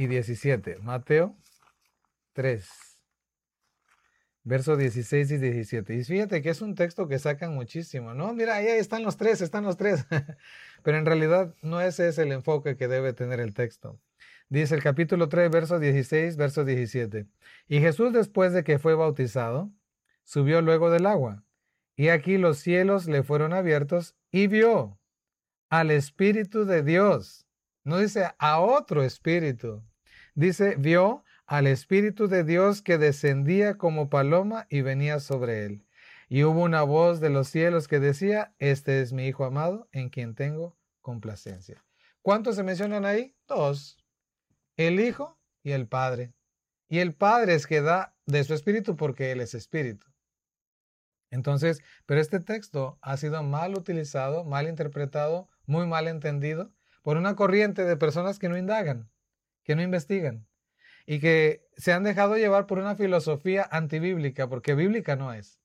y 0.01 0.07
17. 0.07 0.79
Mateo 0.79 1.37
3, 2.33 2.67
versos 4.43 4.77
16 4.77 5.31
y 5.31 5.37
17. 5.37 5.95
Y 5.95 6.03
fíjate 6.03 6.41
que 6.41 6.49
es 6.49 6.61
un 6.61 6.75
texto 6.75 7.07
que 7.07 7.19
sacan 7.19 7.53
muchísimo, 7.53 8.13
¿no? 8.13 8.33
Mira, 8.33 8.55
ahí 8.55 8.67
están 8.67 9.03
los 9.03 9.17
tres, 9.17 9.41
están 9.41 9.63
los 9.63 9.77
tres. 9.77 10.05
Pero 10.83 10.97
en 10.97 11.05
realidad 11.05 11.53
no 11.61 11.81
ese 11.81 12.07
es 12.07 12.17
el 12.17 12.31
enfoque 12.31 12.77
que 12.77 12.87
debe 12.87 13.13
tener 13.13 13.39
el 13.39 13.53
texto. 13.53 13.99
Dice 14.49 14.75
el 14.75 14.83
capítulo 14.83 15.29
3, 15.29 15.49
verso 15.49 15.79
16, 15.79 16.35
verso 16.35 16.65
17. 16.65 17.27
Y 17.67 17.79
Jesús 17.79 18.11
después 18.11 18.51
de 18.53 18.63
que 18.63 18.79
fue 18.79 18.95
bautizado, 18.95 19.71
subió 20.23 20.61
luego 20.61 20.89
del 20.89 21.05
agua. 21.05 21.45
Y 21.95 22.09
aquí 22.09 22.37
los 22.37 22.57
cielos 22.57 23.07
le 23.07 23.23
fueron 23.23 23.53
abiertos 23.53 24.15
y 24.31 24.47
vio 24.47 24.99
al 25.69 25.91
Espíritu 25.91 26.65
de 26.65 26.83
Dios. 26.83 27.45
No 27.83 27.97
dice 27.97 28.29
a 28.37 28.59
otro 28.59 29.03
Espíritu. 29.03 29.83
Dice, 30.33 30.75
vio 30.77 31.23
al 31.45 31.67
Espíritu 31.67 32.27
de 32.27 32.43
Dios 32.43 32.81
que 32.81 32.97
descendía 32.97 33.77
como 33.77 34.09
paloma 34.09 34.67
y 34.69 34.81
venía 34.81 35.19
sobre 35.19 35.65
él. 35.65 35.85
Y 36.29 36.45
hubo 36.45 36.63
una 36.63 36.83
voz 36.83 37.19
de 37.19 37.29
los 37.29 37.49
cielos 37.49 37.89
que 37.89 37.99
decía, 37.99 38.53
este 38.57 39.01
es 39.01 39.11
mi 39.11 39.27
Hijo 39.27 39.43
amado 39.43 39.89
en 39.91 40.09
quien 40.09 40.33
tengo 40.33 40.77
complacencia. 41.01 41.83
¿Cuántos 42.21 42.55
se 42.55 42.63
mencionan 42.63 43.05
ahí? 43.05 43.35
Dos. 43.47 43.97
El 44.77 45.01
Hijo 45.01 45.37
y 45.61 45.71
el 45.71 45.89
Padre. 45.89 46.33
Y 46.87 46.99
el 46.99 47.13
Padre 47.13 47.55
es 47.55 47.67
que 47.67 47.81
da 47.81 48.15
de 48.25 48.45
su 48.45 48.53
Espíritu 48.53 48.95
porque 48.95 49.31
Él 49.33 49.41
es 49.41 49.53
Espíritu. 49.53 50.07
Entonces, 51.31 51.81
pero 52.05 52.21
este 52.21 52.39
texto 52.39 52.97
ha 53.01 53.17
sido 53.17 53.43
mal 53.43 53.75
utilizado, 53.75 54.45
mal 54.45 54.69
interpretado, 54.69 55.49
muy 55.65 55.85
mal 55.85 56.07
entendido 56.07 56.71
por 57.03 57.17
una 57.17 57.35
corriente 57.35 57.83
de 57.83 57.97
personas 57.97 58.39
que 58.39 58.47
no 58.47 58.57
indagan, 58.57 59.10
que 59.63 59.75
no 59.75 59.81
investigan 59.81 60.47
y 61.05 61.19
que 61.19 61.67
se 61.77 61.93
han 61.93 62.03
dejado 62.03 62.37
llevar 62.37 62.67
por 62.67 62.79
una 62.79 62.95
filosofía 62.95 63.67
antibíblica, 63.71 64.47
porque 64.47 64.75
bíblica 64.75 65.15
no 65.15 65.33
es. 65.33 65.59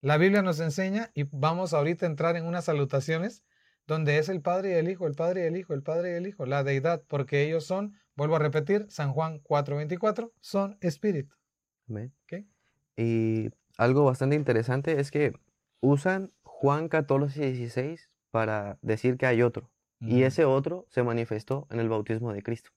La 0.00 0.16
Biblia 0.16 0.42
nos 0.42 0.60
enseña 0.60 1.10
y 1.14 1.24
vamos 1.30 1.72
ahorita 1.72 2.06
a 2.06 2.10
entrar 2.10 2.36
en 2.36 2.44
unas 2.44 2.66
salutaciones 2.66 3.44
donde 3.86 4.18
es 4.18 4.28
el 4.28 4.40
Padre 4.40 4.70
y 4.70 4.74
el 4.74 4.90
Hijo, 4.90 5.06
el 5.06 5.14
Padre 5.14 5.42
y 5.42 5.46
el 5.46 5.56
Hijo, 5.56 5.74
el 5.74 5.82
Padre 5.82 6.12
y 6.12 6.14
el 6.14 6.26
Hijo, 6.26 6.46
la 6.46 6.64
deidad, 6.64 7.02
porque 7.08 7.42
ellos 7.42 7.64
son, 7.64 7.94
vuelvo 8.16 8.36
a 8.36 8.38
repetir, 8.38 8.86
San 8.90 9.12
Juan 9.12 9.40
4:24, 9.42 10.32
son 10.40 10.78
espíritu. 10.80 11.34
Amén. 11.88 12.12
Y 12.96 13.50
algo 13.76 14.04
bastante 14.04 14.36
interesante 14.36 15.00
es 15.00 15.10
que 15.10 15.32
usan 15.80 16.32
Juan 16.42 16.88
14 16.88 17.46
y 17.46 17.52
16 17.52 18.10
para 18.30 18.78
decir 18.82 19.16
que 19.16 19.26
hay 19.26 19.42
otro. 19.42 19.70
Y 20.00 20.24
ese 20.24 20.44
otro 20.44 20.86
se 20.90 21.02
manifestó 21.02 21.66
en 21.70 21.80
el 21.80 21.88
bautismo 21.88 22.32
de 22.34 22.42
Cristo. 22.42 22.70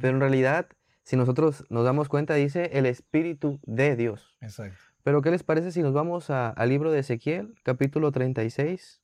Pero 0.00 0.14
en 0.14 0.20
realidad, 0.20 0.68
si 1.02 1.16
nosotros 1.16 1.64
nos 1.70 1.84
damos 1.84 2.08
cuenta, 2.08 2.34
dice 2.34 2.70
el 2.74 2.86
Espíritu 2.86 3.60
de 3.64 3.96
Dios. 3.96 4.36
Exacto. 4.40 4.78
Pero 5.02 5.22
¿qué 5.22 5.30
les 5.30 5.42
parece 5.42 5.72
si 5.72 5.82
nos 5.82 5.92
vamos 5.92 6.30
al 6.30 6.68
libro 6.68 6.92
de 6.92 7.00
Ezequiel, 7.00 7.54
capítulo 7.62 8.12
36, 8.12 9.00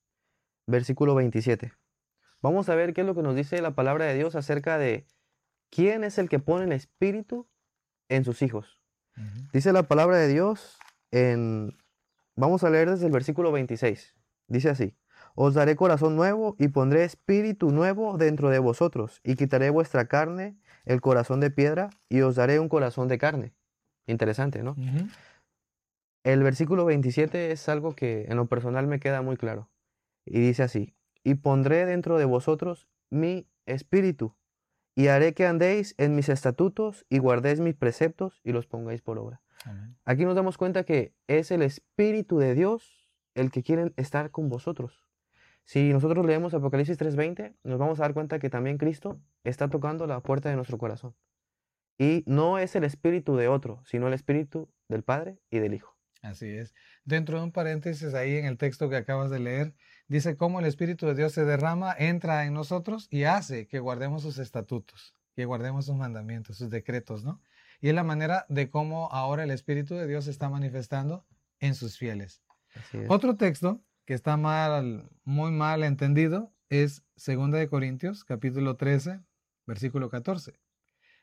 versículo 0.66 1.14
27? 1.14 1.72
Vamos 2.42 2.68
a 2.68 2.74
ver 2.74 2.92
qué 2.92 3.00
es 3.00 3.06
lo 3.06 3.14
que 3.14 3.22
nos 3.22 3.34
dice 3.34 3.60
la 3.62 3.74
palabra 3.74 4.04
de 4.04 4.14
Dios 4.14 4.34
acerca 4.36 4.78
de 4.78 5.06
quién 5.70 6.04
es 6.04 6.18
el 6.18 6.28
que 6.28 6.38
pone 6.38 6.64
el 6.64 6.72
Espíritu 6.72 7.48
en 8.08 8.24
sus 8.24 8.42
hijos. 8.42 8.80
Dice 9.52 9.72
la 9.72 9.84
palabra 9.84 10.18
de 10.18 10.28
Dios 10.28 10.78
Vamos 12.38 12.64
a 12.64 12.70
leer 12.70 12.90
desde 12.90 13.06
el 13.06 13.12
versículo 13.12 13.50
26. 13.50 14.14
Dice 14.48 14.68
así. 14.68 14.94
Os 15.34 15.54
daré 15.54 15.76
corazón 15.76 16.16
nuevo 16.16 16.54
y 16.58 16.68
pondré 16.68 17.04
espíritu 17.04 17.70
nuevo 17.70 18.16
dentro 18.18 18.50
de 18.50 18.58
vosotros 18.58 19.20
y 19.24 19.36
quitaré 19.36 19.70
vuestra 19.70 20.06
carne, 20.06 20.56
el 20.86 21.00
corazón 21.00 21.40
de 21.40 21.50
piedra, 21.50 21.90
y 22.08 22.22
os 22.22 22.36
daré 22.36 22.58
un 22.58 22.68
corazón 22.68 23.08
de 23.08 23.18
carne. 23.18 23.52
Interesante, 24.06 24.62
¿no? 24.62 24.74
El 26.24 26.42
versículo 26.42 26.84
27 26.84 27.52
es 27.52 27.68
algo 27.68 27.94
que 27.94 28.24
en 28.28 28.36
lo 28.36 28.46
personal 28.46 28.86
me 28.86 28.98
queda 28.98 29.20
muy 29.22 29.36
claro. 29.36 29.68
Y 30.24 30.40
dice 30.40 30.62
así, 30.62 30.94
y 31.22 31.34
pondré 31.34 31.86
dentro 31.86 32.18
de 32.18 32.24
vosotros 32.24 32.88
mi 33.10 33.46
espíritu, 33.66 34.34
y 34.96 35.08
haré 35.08 35.34
que 35.34 35.46
andéis 35.46 35.94
en 35.98 36.16
mis 36.16 36.28
estatutos 36.28 37.04
y 37.10 37.18
guardéis 37.18 37.60
mis 37.60 37.74
preceptos 37.74 38.40
y 38.42 38.52
los 38.52 38.66
pongáis 38.66 39.02
por 39.02 39.18
obra. 39.18 39.42
Aquí 40.04 40.24
nos 40.24 40.34
damos 40.34 40.56
cuenta 40.56 40.84
que 40.84 41.14
es 41.26 41.50
el 41.50 41.62
Espíritu 41.62 42.38
de 42.38 42.54
Dios 42.54 43.10
el 43.34 43.50
que 43.50 43.62
quiere 43.62 43.92
estar 43.96 44.30
con 44.30 44.48
vosotros. 44.48 45.05
Si 45.66 45.92
nosotros 45.92 46.24
leemos 46.24 46.54
Apocalipsis 46.54 46.96
3:20, 46.96 47.56
nos 47.64 47.78
vamos 47.78 47.98
a 47.98 48.02
dar 48.02 48.14
cuenta 48.14 48.38
que 48.38 48.48
también 48.48 48.78
Cristo 48.78 49.20
está 49.42 49.68
tocando 49.68 50.06
la 50.06 50.20
puerta 50.20 50.48
de 50.48 50.54
nuestro 50.54 50.78
corazón. 50.78 51.16
Y 51.98 52.22
no 52.26 52.58
es 52.58 52.76
el 52.76 52.84
espíritu 52.84 53.36
de 53.36 53.48
otro, 53.48 53.82
sino 53.84 54.06
el 54.06 54.14
espíritu 54.14 54.70
del 54.88 55.02
Padre 55.02 55.40
y 55.50 55.58
del 55.58 55.74
Hijo. 55.74 55.96
Así 56.22 56.46
es. 56.46 56.72
Dentro 57.04 57.38
de 57.38 57.44
un 57.44 57.52
paréntesis 57.52 58.14
ahí 58.14 58.36
en 58.36 58.46
el 58.46 58.58
texto 58.58 58.88
que 58.88 58.96
acabas 58.96 59.28
de 59.28 59.40
leer, 59.40 59.74
dice 60.06 60.36
cómo 60.36 60.60
el 60.60 60.66
Espíritu 60.66 61.06
de 61.06 61.14
Dios 61.14 61.32
se 61.32 61.44
derrama, 61.44 61.94
entra 61.98 62.46
en 62.46 62.54
nosotros 62.54 63.08
y 63.10 63.24
hace 63.24 63.66
que 63.66 63.80
guardemos 63.80 64.22
sus 64.22 64.38
estatutos, 64.38 65.16
que 65.34 65.46
guardemos 65.46 65.86
sus 65.86 65.96
mandamientos, 65.96 66.58
sus 66.58 66.70
decretos, 66.70 67.24
¿no? 67.24 67.40
Y 67.80 67.88
es 67.88 67.94
la 67.94 68.04
manera 68.04 68.46
de 68.48 68.70
cómo 68.70 69.10
ahora 69.10 69.42
el 69.42 69.50
Espíritu 69.50 69.96
de 69.96 70.06
Dios 70.06 70.26
se 70.26 70.30
está 70.30 70.48
manifestando 70.48 71.26
en 71.58 71.74
sus 71.74 71.98
fieles. 71.98 72.42
Otro 73.08 73.36
texto 73.36 73.82
que 74.06 74.14
está 74.14 74.36
mal, 74.36 75.10
muy 75.24 75.50
mal 75.50 75.82
entendido 75.82 76.54
es 76.68 77.04
2 77.16 77.50
de 77.50 77.68
Corintios, 77.68 78.24
capítulo 78.24 78.76
13, 78.76 79.20
versículo 79.66 80.08
14. 80.08 80.58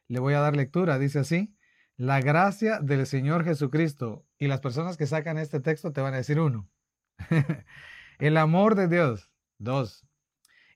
Le 0.10 0.20
voy 0.20 0.34
a 0.34 0.42
dar 0.42 0.56
lectura, 0.56 1.00
dice 1.00 1.20
así, 1.20 1.56
la 1.96 2.20
gracia 2.20 2.80
del 2.80 3.08
Señor 3.08 3.46
Jesucristo, 3.46 4.26
y 4.38 4.48
las 4.48 4.60
personas 4.60 4.98
que 4.98 5.08
sacan 5.08 5.38
este 5.38 5.62
texto 5.62 5.94
te 5.94 6.02
van 6.02 6.14
a 6.14 6.18
decir 6.18 6.40
uno, 6.40 6.70
el 8.20 8.36
amor 8.36 8.76
de 8.76 8.90
Dios, 8.90 9.32
dos, 9.58 10.06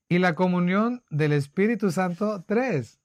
y 0.08 0.20
la 0.20 0.34
comunión 0.34 1.04
del 1.10 1.34
Espíritu 1.34 1.92
Santo, 1.92 2.46
tres, 2.48 3.02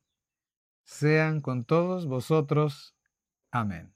sean 0.84 1.40
con 1.40 1.64
todos 1.64 2.06
vosotros. 2.06 2.96
Amén. 3.50 3.92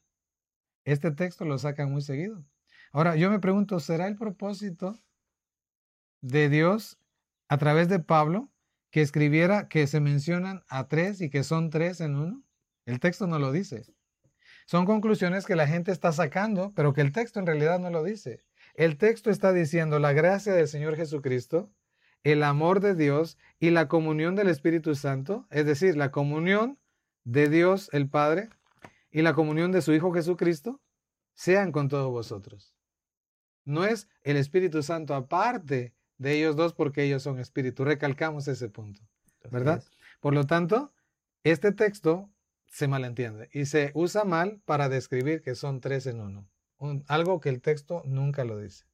Este 0.85 1.13
texto 1.13 1.45
lo 1.45 1.59
sacan 1.59 1.93
muy 1.93 2.03
seguido. 2.03 2.45
Ahora, 2.97 3.15
yo 3.15 3.31
me 3.31 3.41
pregunto, 3.41 3.79
¿será 3.79 4.09
el 4.09 4.17
propósito 4.17 4.99
de 6.23 6.49
Dios 6.49 6.99
a 7.47 7.59
través 7.59 7.91
de 7.91 7.99
Pablo 7.99 8.51
que 8.91 9.03
escribiera 9.03 9.69
que 9.69 9.87
se 9.87 10.01
mencionan 10.01 10.63
a 10.71 10.89
tres 10.89 11.21
y 11.21 11.29
que 11.29 11.45
son 11.45 11.69
tres 11.69 12.01
en 12.01 12.17
uno? 12.17 12.43
El 12.87 12.99
texto 12.99 13.27
no 13.27 13.39
lo 13.39 13.53
dice. 13.53 13.85
Son 14.65 14.87
conclusiones 14.87 15.45
que 15.45 15.57
la 15.57 15.67
gente 15.67 15.93
está 15.93 16.11
sacando, 16.11 16.73
pero 16.75 16.95
que 16.95 17.03
el 17.03 17.13
texto 17.13 17.39
en 17.39 17.45
realidad 17.45 17.79
no 17.79 17.91
lo 17.91 18.03
dice. 18.03 18.47
El 18.73 18.97
texto 18.97 19.29
está 19.29 19.53
diciendo 19.53 19.99
la 19.99 20.15
gracia 20.15 20.55
del 20.55 20.67
Señor 20.67 20.97
Jesucristo, 20.97 21.71
el 22.23 22.43
amor 22.43 22.81
de 22.81 22.95
Dios 22.95 23.37
y 23.61 23.73
la 23.73 23.89
comunión 23.89 24.37
del 24.37 24.49
Espíritu 24.49 24.95
Santo, 24.95 25.47
es 25.51 25.67
decir, 25.67 25.99
la 25.99 26.13
comunión 26.13 26.79
de 27.25 27.51
Dios 27.51 27.91
el 27.93 28.09
Padre 28.09 28.49
y 29.11 29.21
la 29.21 29.35
comunión 29.35 29.71
de 29.71 29.83
su 29.83 29.93
Hijo 29.93 30.15
Jesucristo 30.15 30.81
sean 31.35 31.73
con 31.73 31.89
todos 31.91 32.11
vosotros. 32.11 32.76
No 33.67 33.85
es 33.85 34.09
el 34.23 34.39
Espíritu 34.39 34.83
Santo 34.83 35.15
aparte 35.15 35.93
de 36.17 36.39
ellos 36.39 36.57
dos 36.57 36.73
porque 36.73 37.03
ellos 37.03 37.23
son 37.23 37.39
espíritu. 37.39 37.85
Recalcamos 37.85 38.49
ese 38.49 38.71
punto, 38.71 39.03
¿verdad? 39.51 39.85
Por 40.21 40.33
lo 40.33 40.47
tanto, 40.47 40.95
este 41.45 41.73
texto 41.73 42.31
se 42.69 42.89
malentiende 42.89 43.49
y 43.53 43.67
se 43.67 43.91
usa 43.95 44.25
mal 44.25 44.61
para 44.65 44.89
describir 44.89 45.43
que 45.43 45.55
son 45.55 45.81
tres 45.81 46.07
en 46.07 46.21
uno. 46.21 46.49
algo 47.09 47.41
que 47.41 47.49
el 47.49 47.61
texto 47.61 48.03
nunca 48.07 48.45
lo 48.45 48.59
dice. 48.59 48.85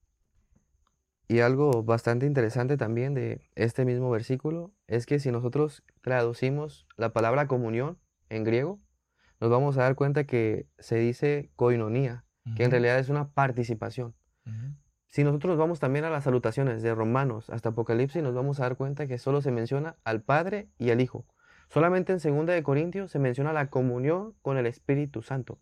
Y 1.29 1.41
algo 1.41 1.83
bastante 1.83 2.27
interesante 2.27 2.77
también 2.77 3.15
de 3.15 3.41
este 3.55 3.85
mismo 3.85 4.11
versículo 4.11 4.73
es 4.87 5.07
que 5.07 5.19
si 5.19 5.31
nosotros 5.31 5.83
traducimos 6.03 6.87
la 6.97 7.13
palabra 7.13 7.47
comunión 7.47 7.99
en 8.29 8.45
griego, 8.45 8.81
nos 9.41 9.51
vamos 9.51 9.77
a 9.77 9.83
dar 9.83 9.95
cuenta 9.95 10.25
que 10.25 10.67
se 10.79 10.97
dice 10.97 11.51
koinonía, 11.57 12.25
que 12.57 12.65
en 12.65 12.71
realidad 12.71 12.99
es 12.99 13.09
una 13.09 13.31
participación. 13.31 14.15
Si 15.09 15.25
nosotros 15.25 15.59
vamos 15.59 15.79
también 15.79 16.07
a 16.07 16.11
las 16.11 16.25
salutaciones 16.25 16.83
de 16.83 16.95
Romanos 16.95 17.51
hasta 17.51 17.69
Apocalipsis, 17.69 18.23
nos 18.23 18.35
vamos 18.35 18.61
a 18.61 18.63
dar 18.63 18.77
cuenta 18.77 19.07
que 19.07 19.19
solo 19.19 19.43
se 19.43 19.51
menciona 19.51 19.97
al 20.05 20.23
Padre 20.23 20.69
y 20.79 20.91
al 20.91 21.03
Hijo. 21.03 21.27
Solamente 21.69 22.13
en 22.13 22.19
2 22.19 22.47
de 22.47 22.63
Corintios 22.63 23.11
se 23.11 23.19
menciona 23.19 23.53
la 23.53 23.69
comunión 23.69 24.35
con 24.41 24.57
el 24.57 24.67
Espíritu 24.67 25.21
Santo. 25.21 25.59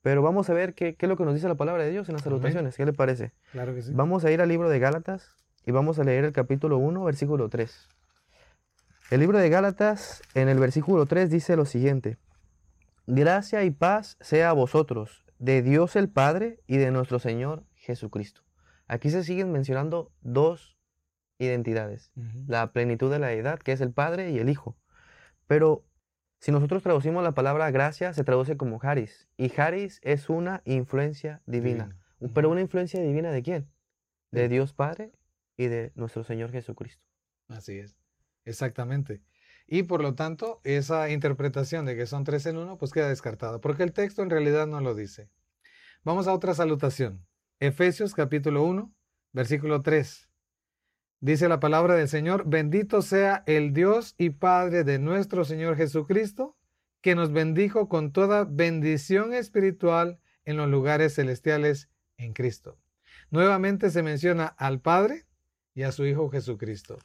Pero 0.00 0.22
vamos 0.22 0.48
a 0.50 0.54
ver 0.54 0.74
qué, 0.74 0.94
qué 0.94 1.06
es 1.06 1.10
lo 1.10 1.16
que 1.16 1.24
nos 1.24 1.34
dice 1.34 1.48
la 1.48 1.56
palabra 1.56 1.82
de 1.82 1.90
Dios 1.90 2.08
en 2.08 2.14
las 2.14 2.22
Amén. 2.22 2.40
salutaciones. 2.40 2.76
¿Qué 2.76 2.86
le 2.86 2.92
parece? 2.92 3.32
Claro 3.52 3.74
que 3.74 3.82
sí. 3.82 3.92
Vamos 3.94 4.24
a 4.24 4.30
ir 4.30 4.40
al 4.40 4.48
libro 4.48 4.70
de 4.70 4.78
Gálatas 4.78 5.36
y 5.66 5.72
vamos 5.72 5.98
a 5.98 6.04
leer 6.04 6.24
el 6.24 6.32
capítulo 6.32 6.78
1, 6.78 7.04
versículo 7.04 7.50
3. 7.50 7.88
El 9.10 9.20
libro 9.20 9.38
de 9.38 9.48
Gálatas, 9.50 10.22
en 10.34 10.48
el 10.48 10.58
versículo 10.58 11.04
3, 11.04 11.28
dice 11.28 11.54
lo 11.56 11.66
siguiente. 11.66 12.16
Gracia 13.06 13.62
y 13.62 13.70
paz 13.70 14.16
sea 14.20 14.50
a 14.50 14.52
vosotros, 14.54 15.24
de 15.38 15.60
Dios 15.60 15.96
el 15.96 16.08
Padre 16.08 16.60
y 16.66 16.78
de 16.78 16.90
nuestro 16.90 17.18
Señor 17.18 17.65
Jesucristo. 17.86 18.42
Aquí 18.86 19.10
se 19.10 19.24
siguen 19.24 19.50
mencionando 19.52 20.12
dos 20.20 20.76
identidades. 21.38 22.12
La 22.46 22.72
plenitud 22.72 23.10
de 23.10 23.18
la 23.18 23.28
deidad, 23.28 23.58
que 23.58 23.72
es 23.72 23.80
el 23.80 23.92
Padre 23.92 24.30
y 24.30 24.38
el 24.38 24.48
Hijo. 24.48 24.76
Pero 25.46 25.84
si 26.40 26.52
nosotros 26.52 26.82
traducimos 26.82 27.22
la 27.22 27.32
palabra 27.32 27.70
gracia, 27.70 28.12
se 28.12 28.24
traduce 28.24 28.56
como 28.56 28.78
haris. 28.82 29.28
Y 29.36 29.52
haris 29.60 30.00
es 30.02 30.28
una 30.28 30.62
influencia 30.64 31.42
divina. 31.46 31.84
Divina. 32.18 32.32
Pero 32.34 32.50
una 32.50 32.60
influencia 32.60 33.00
divina 33.00 33.30
de 33.32 33.42
quién? 33.42 33.68
De 34.30 34.42
De- 34.42 34.48
Dios 34.48 34.72
Padre 34.72 35.12
y 35.56 35.66
de 35.66 35.92
nuestro 35.94 36.24
Señor 36.24 36.50
Jesucristo. 36.52 37.04
Así 37.48 37.78
es, 37.78 37.96
exactamente. 38.44 39.22
Y 39.66 39.82
por 39.82 40.00
lo 40.00 40.14
tanto, 40.14 40.60
esa 40.64 41.10
interpretación 41.10 41.84
de 41.86 41.96
que 41.96 42.06
son 42.06 42.24
tres 42.24 42.46
en 42.46 42.56
uno, 42.56 42.78
pues 42.78 42.92
queda 42.92 43.08
descartada, 43.08 43.60
porque 43.60 43.82
el 43.82 43.92
texto 43.92 44.22
en 44.22 44.30
realidad 44.30 44.66
no 44.66 44.80
lo 44.80 44.94
dice. 44.94 45.28
Vamos 46.04 46.28
a 46.28 46.32
otra 46.32 46.54
salutación. 46.54 47.25
Efesios 47.58 48.12
capítulo 48.12 48.64
1, 48.64 48.92
versículo 49.32 49.80
3. 49.80 50.28
Dice 51.20 51.48
la 51.48 51.58
palabra 51.58 51.94
del 51.94 52.06
Señor, 52.06 52.44
bendito 52.46 53.00
sea 53.00 53.44
el 53.46 53.72
Dios 53.72 54.14
y 54.18 54.28
Padre 54.28 54.84
de 54.84 54.98
nuestro 54.98 55.46
Señor 55.46 55.74
Jesucristo, 55.76 56.54
que 57.00 57.14
nos 57.14 57.32
bendijo 57.32 57.88
con 57.88 58.12
toda 58.12 58.44
bendición 58.44 59.32
espiritual 59.32 60.20
en 60.44 60.58
los 60.58 60.68
lugares 60.68 61.14
celestiales 61.14 61.88
en 62.18 62.34
Cristo. 62.34 62.76
Nuevamente 63.30 63.88
se 63.88 64.02
menciona 64.02 64.44
al 64.44 64.80
Padre 64.80 65.24
y 65.74 65.84
a 65.84 65.92
su 65.92 66.04
Hijo 66.04 66.28
Jesucristo. 66.28 66.98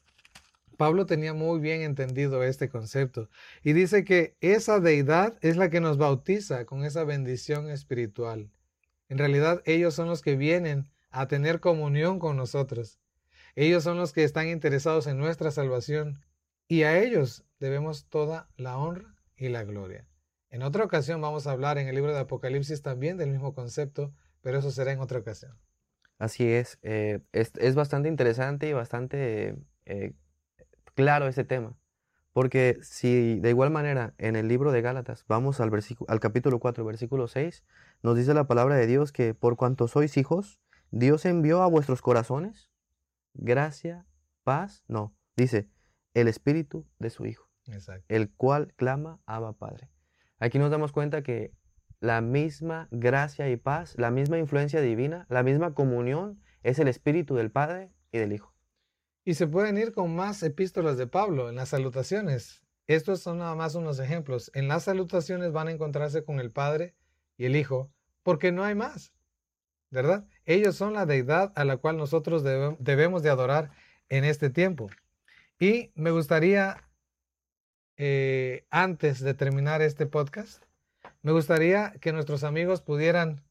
Pablo 0.76 1.06
tenía 1.06 1.34
muy 1.34 1.62
bien 1.62 1.82
entendido 1.82 2.44
este 2.44 2.68
concepto 2.68 3.30
y 3.64 3.72
dice 3.72 4.04
que 4.04 4.36
esa 4.42 4.82
deidad 4.82 5.38
es 5.40 5.56
la 5.56 5.70
que 5.70 5.80
nos 5.80 5.98
bautiza 5.98 6.66
con 6.66 6.84
esa 6.84 7.06
bendición 7.06 7.70
espiritual. 7.70 8.52
En 9.12 9.18
realidad 9.18 9.62
ellos 9.66 9.94
son 9.94 10.08
los 10.08 10.22
que 10.22 10.38
vienen 10.38 10.90
a 11.10 11.28
tener 11.28 11.60
comunión 11.60 12.18
con 12.18 12.38
nosotros. 12.38 12.98
Ellos 13.56 13.84
son 13.84 13.98
los 13.98 14.14
que 14.14 14.24
están 14.24 14.48
interesados 14.48 15.06
en 15.06 15.18
nuestra 15.18 15.52
salvación 15.52 16.24
y 16.70 16.84
a 16.84 16.98
ellos 16.98 17.44
debemos 17.60 18.06
toda 18.06 18.48
la 18.56 18.78
honra 18.78 19.14
y 19.36 19.50
la 19.50 19.66
gloria. 19.66 20.08
En 20.50 20.64
otra 20.64 20.86
ocasión 20.86 21.20
vamos 21.20 21.46
a 21.46 21.52
hablar 21.52 21.78
en 21.78 21.90
el 21.90 21.96
libro 21.96 22.14
de 22.14 22.22
Apocalipsis 22.22 22.84
también 22.84 23.18
del 23.18 23.32
mismo 23.32 23.54
concepto, 23.54 24.14
pero 24.40 24.60
eso 24.60 24.72
será 24.72 24.94
en 24.94 25.02
otra 25.02 25.20
ocasión. 25.20 25.60
Así 26.18 26.50
es, 26.50 26.80
eh, 26.82 27.20
es, 27.34 27.76
bastante 27.76 28.08
interesante 28.08 28.70
y 28.70 28.72
bastante 28.72 29.58
eh, 29.84 30.14
claro 30.96 31.28
ese 31.28 31.44
tema. 31.44 31.78
Porque 32.34 32.78
si 32.82 33.40
de 33.40 33.50
igual 33.50 33.72
manera 33.72 34.14
en 34.18 34.36
el 34.36 34.48
libro 34.48 34.72
de 34.72 34.82
Gálatas 34.82 35.26
vamos 35.28 35.60
al, 35.60 35.70
versículo, 35.70 36.10
al 36.10 36.20
capítulo 36.20 36.60
4, 36.60 36.86
versículo 36.86 37.28
6, 37.28 37.64
nos 38.04 38.16
dice 38.16 38.34
la 38.34 38.48
palabra 38.48 38.76
de 38.76 38.88
Dios 38.88 39.12
que 39.12 39.34
por 39.34 39.58
cuanto 39.58 39.88
sois 39.88 40.16
hijos, 40.18 40.60
Dios 40.92 41.26
envió 41.26 41.62
a 41.62 41.68
vuestros 41.68 42.02
corazones 42.02 42.70
gracia, 43.34 44.06
paz, 44.44 44.84
no, 44.88 45.14
dice 45.36 45.70
el 46.14 46.28
espíritu 46.28 46.86
de 47.00 47.10
su 47.10 47.26
Hijo, 47.26 47.48
Exacto. 47.68 48.06
el 48.10 48.30
cual 48.32 48.74
clama 48.76 49.20
Abba 49.26 49.54
Padre. 49.54 49.90
Aquí 50.40 50.60
nos 50.60 50.72
damos 50.72 50.92
cuenta 50.92 51.22
que 51.24 51.54
la 52.00 52.22
misma 52.22 52.88
gracia 52.92 53.50
y 53.50 53.58
paz, 53.58 53.96
la 53.98 54.12
misma 54.12 54.38
influencia 54.40 54.82
divina, 54.82 55.26
la 55.30 55.44
misma 55.44 55.74
comunión 55.74 56.42
es 56.64 56.80
el 56.80 56.88
espíritu 56.88 57.36
del 57.36 57.52
Padre 57.52 57.92
y 58.12 58.18
del 58.18 58.34
Hijo. 58.34 58.54
Y 59.24 59.36
se 59.36 59.48
pueden 59.48 59.78
ir 59.78 59.94
con 59.94 60.16
más 60.16 60.42
epístolas 60.44 60.98
de 60.98 61.08
Pablo 61.08 61.50
en 61.50 61.56
las 61.56 61.70
salutaciones. 61.70 62.64
Estos 62.88 63.22
son 63.22 63.38
nada 63.38 63.56
más 63.56 63.76
unos 63.76 64.00
ejemplos. 64.00 64.52
En 64.54 64.68
las 64.68 64.84
salutaciones 64.84 65.52
van 65.52 65.68
a 65.68 65.72
encontrarse 65.72 66.24
con 66.24 66.40
el 66.40 66.52
Padre 66.52 66.96
y 67.38 67.46
el 67.46 67.56
Hijo, 67.56 67.92
porque 68.24 68.52
no 68.52 68.64
hay 68.64 68.76
más. 68.76 69.14
¿Verdad? 69.92 70.26
Ellos 70.46 70.76
son 70.76 70.94
la 70.94 71.06
deidad 71.06 71.52
a 71.56 71.66
la 71.66 71.78
cual 71.78 71.98
nosotros 71.98 72.44
debe- 72.44 72.78
debemos 72.80 73.24
de 73.24 73.30
adorar 73.30 73.72
en 74.10 74.24
este 74.24 74.50
tiempo. 74.50 74.90
Y 75.60 75.92
me 75.96 76.12
gustaría, 76.12 76.90
eh, 77.98 78.66
antes 78.70 79.20
de 79.20 79.34
terminar 79.34 79.82
este 79.82 80.06
podcast, 80.06 80.64
me 81.22 81.34
gustaría 81.34 81.92
que 82.00 82.14
nuestros 82.14 82.44
amigos 82.44 82.82
pudieran 82.82 83.44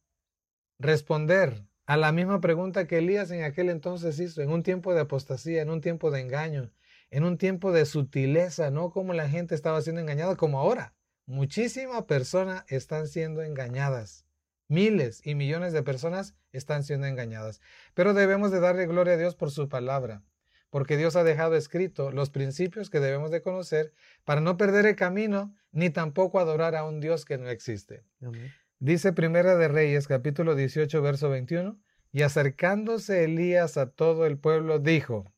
responder 0.79 1.67
a 1.91 1.97
la 1.97 2.13
misma 2.13 2.41
pregunta 2.41 2.87
que 2.87 2.99
Elías 2.99 3.33
en 3.33 3.43
aquel 3.43 3.69
entonces 3.69 4.21
hizo, 4.21 4.43
en 4.43 4.51
un 4.53 4.63
tiempo 4.63 4.95
de 4.95 5.01
apostasía, 5.01 5.61
en 5.61 5.71
un 5.71 5.81
tiempo 5.81 6.13
de 6.13 6.21
engaño, 6.21 6.71
en 7.11 7.25
un 7.25 7.37
tiempo 7.37 7.73
de 7.73 7.85
sutileza, 7.85 8.71
no 8.71 8.93
como 8.93 9.13
la 9.13 9.29
gente 9.29 9.57
estaba 9.57 9.83
siendo 9.83 10.01
engañada 10.01 10.37
como 10.37 10.61
ahora. 10.61 10.95
Muchísimas 11.27 12.05
personas 12.05 12.65
están 12.69 13.09
siendo 13.09 13.43
engañadas. 13.43 14.25
Miles 14.69 15.21
y 15.27 15.35
millones 15.35 15.73
de 15.73 15.83
personas 15.83 16.37
están 16.53 16.85
siendo 16.85 17.09
engañadas. 17.09 17.61
Pero 17.95 18.15
debemos 18.15 18.53
de 18.53 18.61
darle 18.61 18.87
gloria 18.87 19.15
a 19.15 19.17
Dios 19.17 19.35
por 19.35 19.51
su 19.51 19.69
palabra, 19.69 20.23
porque 20.71 20.97
Dios 20.97 21.17
ha 21.17 21.25
dejado 21.25 21.57
escrito 21.57 22.13
los 22.13 22.31
principios 22.31 22.89
que 22.89 23.01
debemos 23.01 23.33
de 23.33 23.43
conocer 23.43 23.93
para 24.25 24.41
no 24.41 24.57
perder 24.57 24.87
el 24.87 24.95
camino 24.95 25.53
ni 25.73 25.91
tampoco 25.91 26.39
adorar 26.39 26.77
a 26.77 26.85
un 26.85 27.01
Dios 27.01 27.25
que 27.25 27.37
no 27.37 27.49
existe. 27.49 28.05
Amén. 28.23 28.53
Dice 28.83 29.13
Primera 29.13 29.57
de 29.57 29.69
Reyes, 29.69 30.09
capítulo 30.09 30.55
18, 30.55 31.03
verso 31.03 31.29
21, 31.29 31.79
y 32.13 32.23
acercándose 32.23 33.25
Elías 33.25 33.77
a 33.77 33.91
todo 33.91 34.25
el 34.25 34.39
pueblo, 34.39 34.79
dijo, 34.79 35.35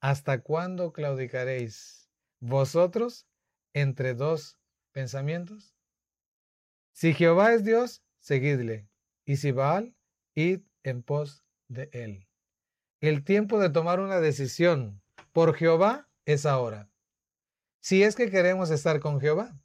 ¿Hasta 0.00 0.42
cuándo 0.42 0.92
claudicaréis 0.92 2.10
vosotros 2.40 3.28
entre 3.74 4.14
dos 4.14 4.58
pensamientos? 4.90 5.76
Si 6.90 7.14
Jehová 7.14 7.52
es 7.52 7.64
Dios, 7.64 8.02
seguidle, 8.18 8.88
y 9.24 9.36
si 9.36 9.52
Baal, 9.52 9.94
id 10.34 10.62
en 10.82 11.04
pos 11.04 11.44
de 11.68 11.90
él. 11.92 12.26
El 13.00 13.22
tiempo 13.22 13.60
de 13.60 13.70
tomar 13.70 14.00
una 14.00 14.18
decisión 14.18 15.00
por 15.30 15.54
Jehová 15.54 16.08
es 16.24 16.44
ahora. 16.44 16.90
Si 17.78 18.02
es 18.02 18.16
que 18.16 18.32
queremos 18.32 18.72
estar 18.72 18.98
con 18.98 19.20
Jehová, 19.20 19.56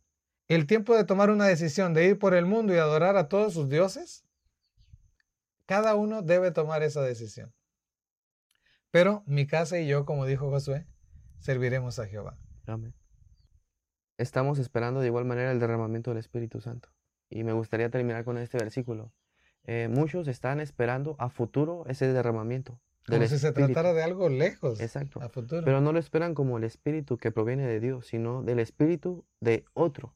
el 0.49 0.65
tiempo 0.65 0.95
de 0.95 1.05
tomar 1.05 1.29
una 1.29 1.45
decisión 1.45 1.93
de 1.93 2.05
ir 2.07 2.19
por 2.19 2.33
el 2.33 2.45
mundo 2.45 2.73
y 2.73 2.77
adorar 2.77 3.15
a 3.15 3.29
todos 3.29 3.53
sus 3.53 3.69
dioses, 3.69 4.25
cada 5.65 5.93
uno 5.95 6.23
debe 6.23 6.51
tomar 6.51 6.81
esa 6.81 7.01
decisión. 7.03 7.53
Pero 8.89 9.23
mi 9.27 9.45
casa 9.45 9.79
y 9.79 9.87
yo, 9.87 10.05
como 10.05 10.25
dijo 10.25 10.49
Josué, 10.49 10.87
serviremos 11.37 11.99
a 11.99 12.07
Jehová. 12.07 12.39
Amén. 12.65 12.95
Estamos 14.17 14.57
esperando 14.57 14.99
de 14.99 15.07
igual 15.07 15.25
manera 15.25 15.51
el 15.51 15.59
derramamiento 15.59 16.09
del 16.09 16.17
Espíritu 16.17 16.59
Santo. 16.59 16.89
Y 17.29 17.43
me 17.43 17.53
gustaría 17.53 17.91
terminar 17.91 18.25
con 18.25 18.39
este 18.39 18.57
versículo. 18.57 19.13
Eh, 19.65 19.87
muchos 19.87 20.27
están 20.27 20.59
esperando 20.59 21.15
a 21.19 21.29
futuro 21.29 21.85
ese 21.87 22.11
derramamiento 22.11 22.81
Como 23.07 23.27
si 23.27 23.37
se 23.37 23.51
tratara 23.51 23.93
de 23.93 24.01
algo 24.01 24.29
lejos 24.29 24.79
Exacto. 24.81 25.21
a 25.21 25.29
futuro. 25.29 25.63
Pero 25.63 25.79
no 25.79 25.93
lo 25.93 25.99
esperan 25.99 26.33
como 26.33 26.57
el 26.57 26.63
Espíritu 26.63 27.17
que 27.17 27.31
proviene 27.31 27.67
de 27.67 27.79
Dios, 27.79 28.07
sino 28.07 28.41
del 28.41 28.57
Espíritu 28.57 29.25
de 29.39 29.65
otro. 29.73 30.15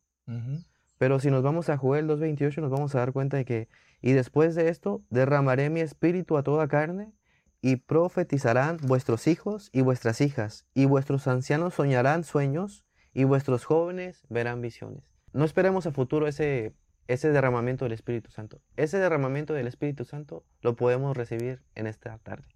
Pero 0.98 1.20
si 1.20 1.30
nos 1.30 1.44
vamos 1.44 1.70
a 1.70 1.78
Joel 1.78 2.08
2.28, 2.08 2.62
nos 2.62 2.72
vamos 2.72 2.96
a 2.96 3.00
dar 3.00 3.12
cuenta 3.14 3.38
de 3.38 3.46
que, 3.46 3.68
y 4.02 4.14
después 4.14 4.56
de 4.56 4.70
esto, 4.70 5.04
derramaré 5.10 5.70
mi 5.70 5.82
espíritu 5.82 6.38
a 6.38 6.44
toda 6.44 6.68
carne, 6.68 7.14
y 7.62 7.78
profetizarán 7.78 8.78
vuestros 8.84 9.26
hijos 9.28 9.70
y 9.72 9.82
vuestras 9.82 10.20
hijas, 10.20 10.66
y 10.74 10.86
vuestros 10.86 11.28
ancianos 11.28 11.74
soñarán 11.76 12.24
sueños, 12.24 12.86
y 13.14 13.24
vuestros 13.24 13.66
jóvenes 13.66 14.24
verán 14.30 14.62
visiones. 14.62 15.04
No 15.34 15.46
esperemos 15.46 15.86
a 15.86 15.92
futuro 15.92 16.28
ese, 16.28 16.74
ese 17.08 17.30
derramamiento 17.32 17.86
del 17.86 17.94
Espíritu 17.94 18.32
Santo. 18.32 18.62
Ese 18.76 18.98
derramamiento 18.98 19.54
del 19.54 19.68
Espíritu 19.68 20.06
Santo 20.06 20.46
lo 20.62 20.76
podemos 20.76 21.16
recibir 21.16 21.62
en 21.76 21.88
esta 21.88 22.18
tarde. 22.20 22.48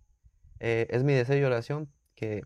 Eh, 0.59 0.87
es 0.89 1.03
mi 1.03 1.13
deseo 1.13 1.37
y 1.37 1.43
oración 1.43 1.89
que 2.15 2.43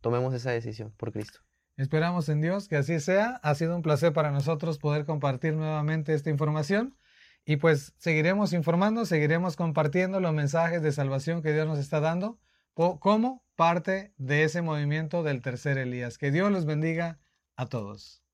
tomemos 0.00 0.34
esa 0.34 0.50
decisión 0.50 0.92
por 0.96 1.12
Cristo. 1.12 1.40
Esperamos 1.76 2.28
en 2.28 2.40
Dios 2.40 2.68
que 2.68 2.76
así 2.76 3.00
sea. 3.00 3.40
Ha 3.42 3.54
sido 3.54 3.76
un 3.76 3.82
placer 3.82 4.12
para 4.12 4.30
nosotros 4.30 4.78
poder 4.78 5.04
compartir 5.04 5.54
nuevamente 5.54 6.14
esta 6.14 6.30
información. 6.30 6.96
Y 7.44 7.56
pues 7.56 7.94
seguiremos 7.98 8.52
informando, 8.52 9.04
seguiremos 9.04 9.56
compartiendo 9.56 10.20
los 10.20 10.32
mensajes 10.32 10.82
de 10.82 10.90
salvación 10.92 11.42
que 11.42 11.52
Dios 11.52 11.66
nos 11.66 11.78
está 11.78 12.00
dando 12.00 12.40
como 12.74 13.44
parte 13.54 14.12
de 14.16 14.42
ese 14.44 14.62
movimiento 14.62 15.22
del 15.22 15.42
tercer 15.42 15.78
Elías. 15.78 16.18
Que 16.18 16.30
Dios 16.30 16.50
los 16.50 16.66
bendiga 16.66 17.20
a 17.56 17.66
todos. 17.66 18.25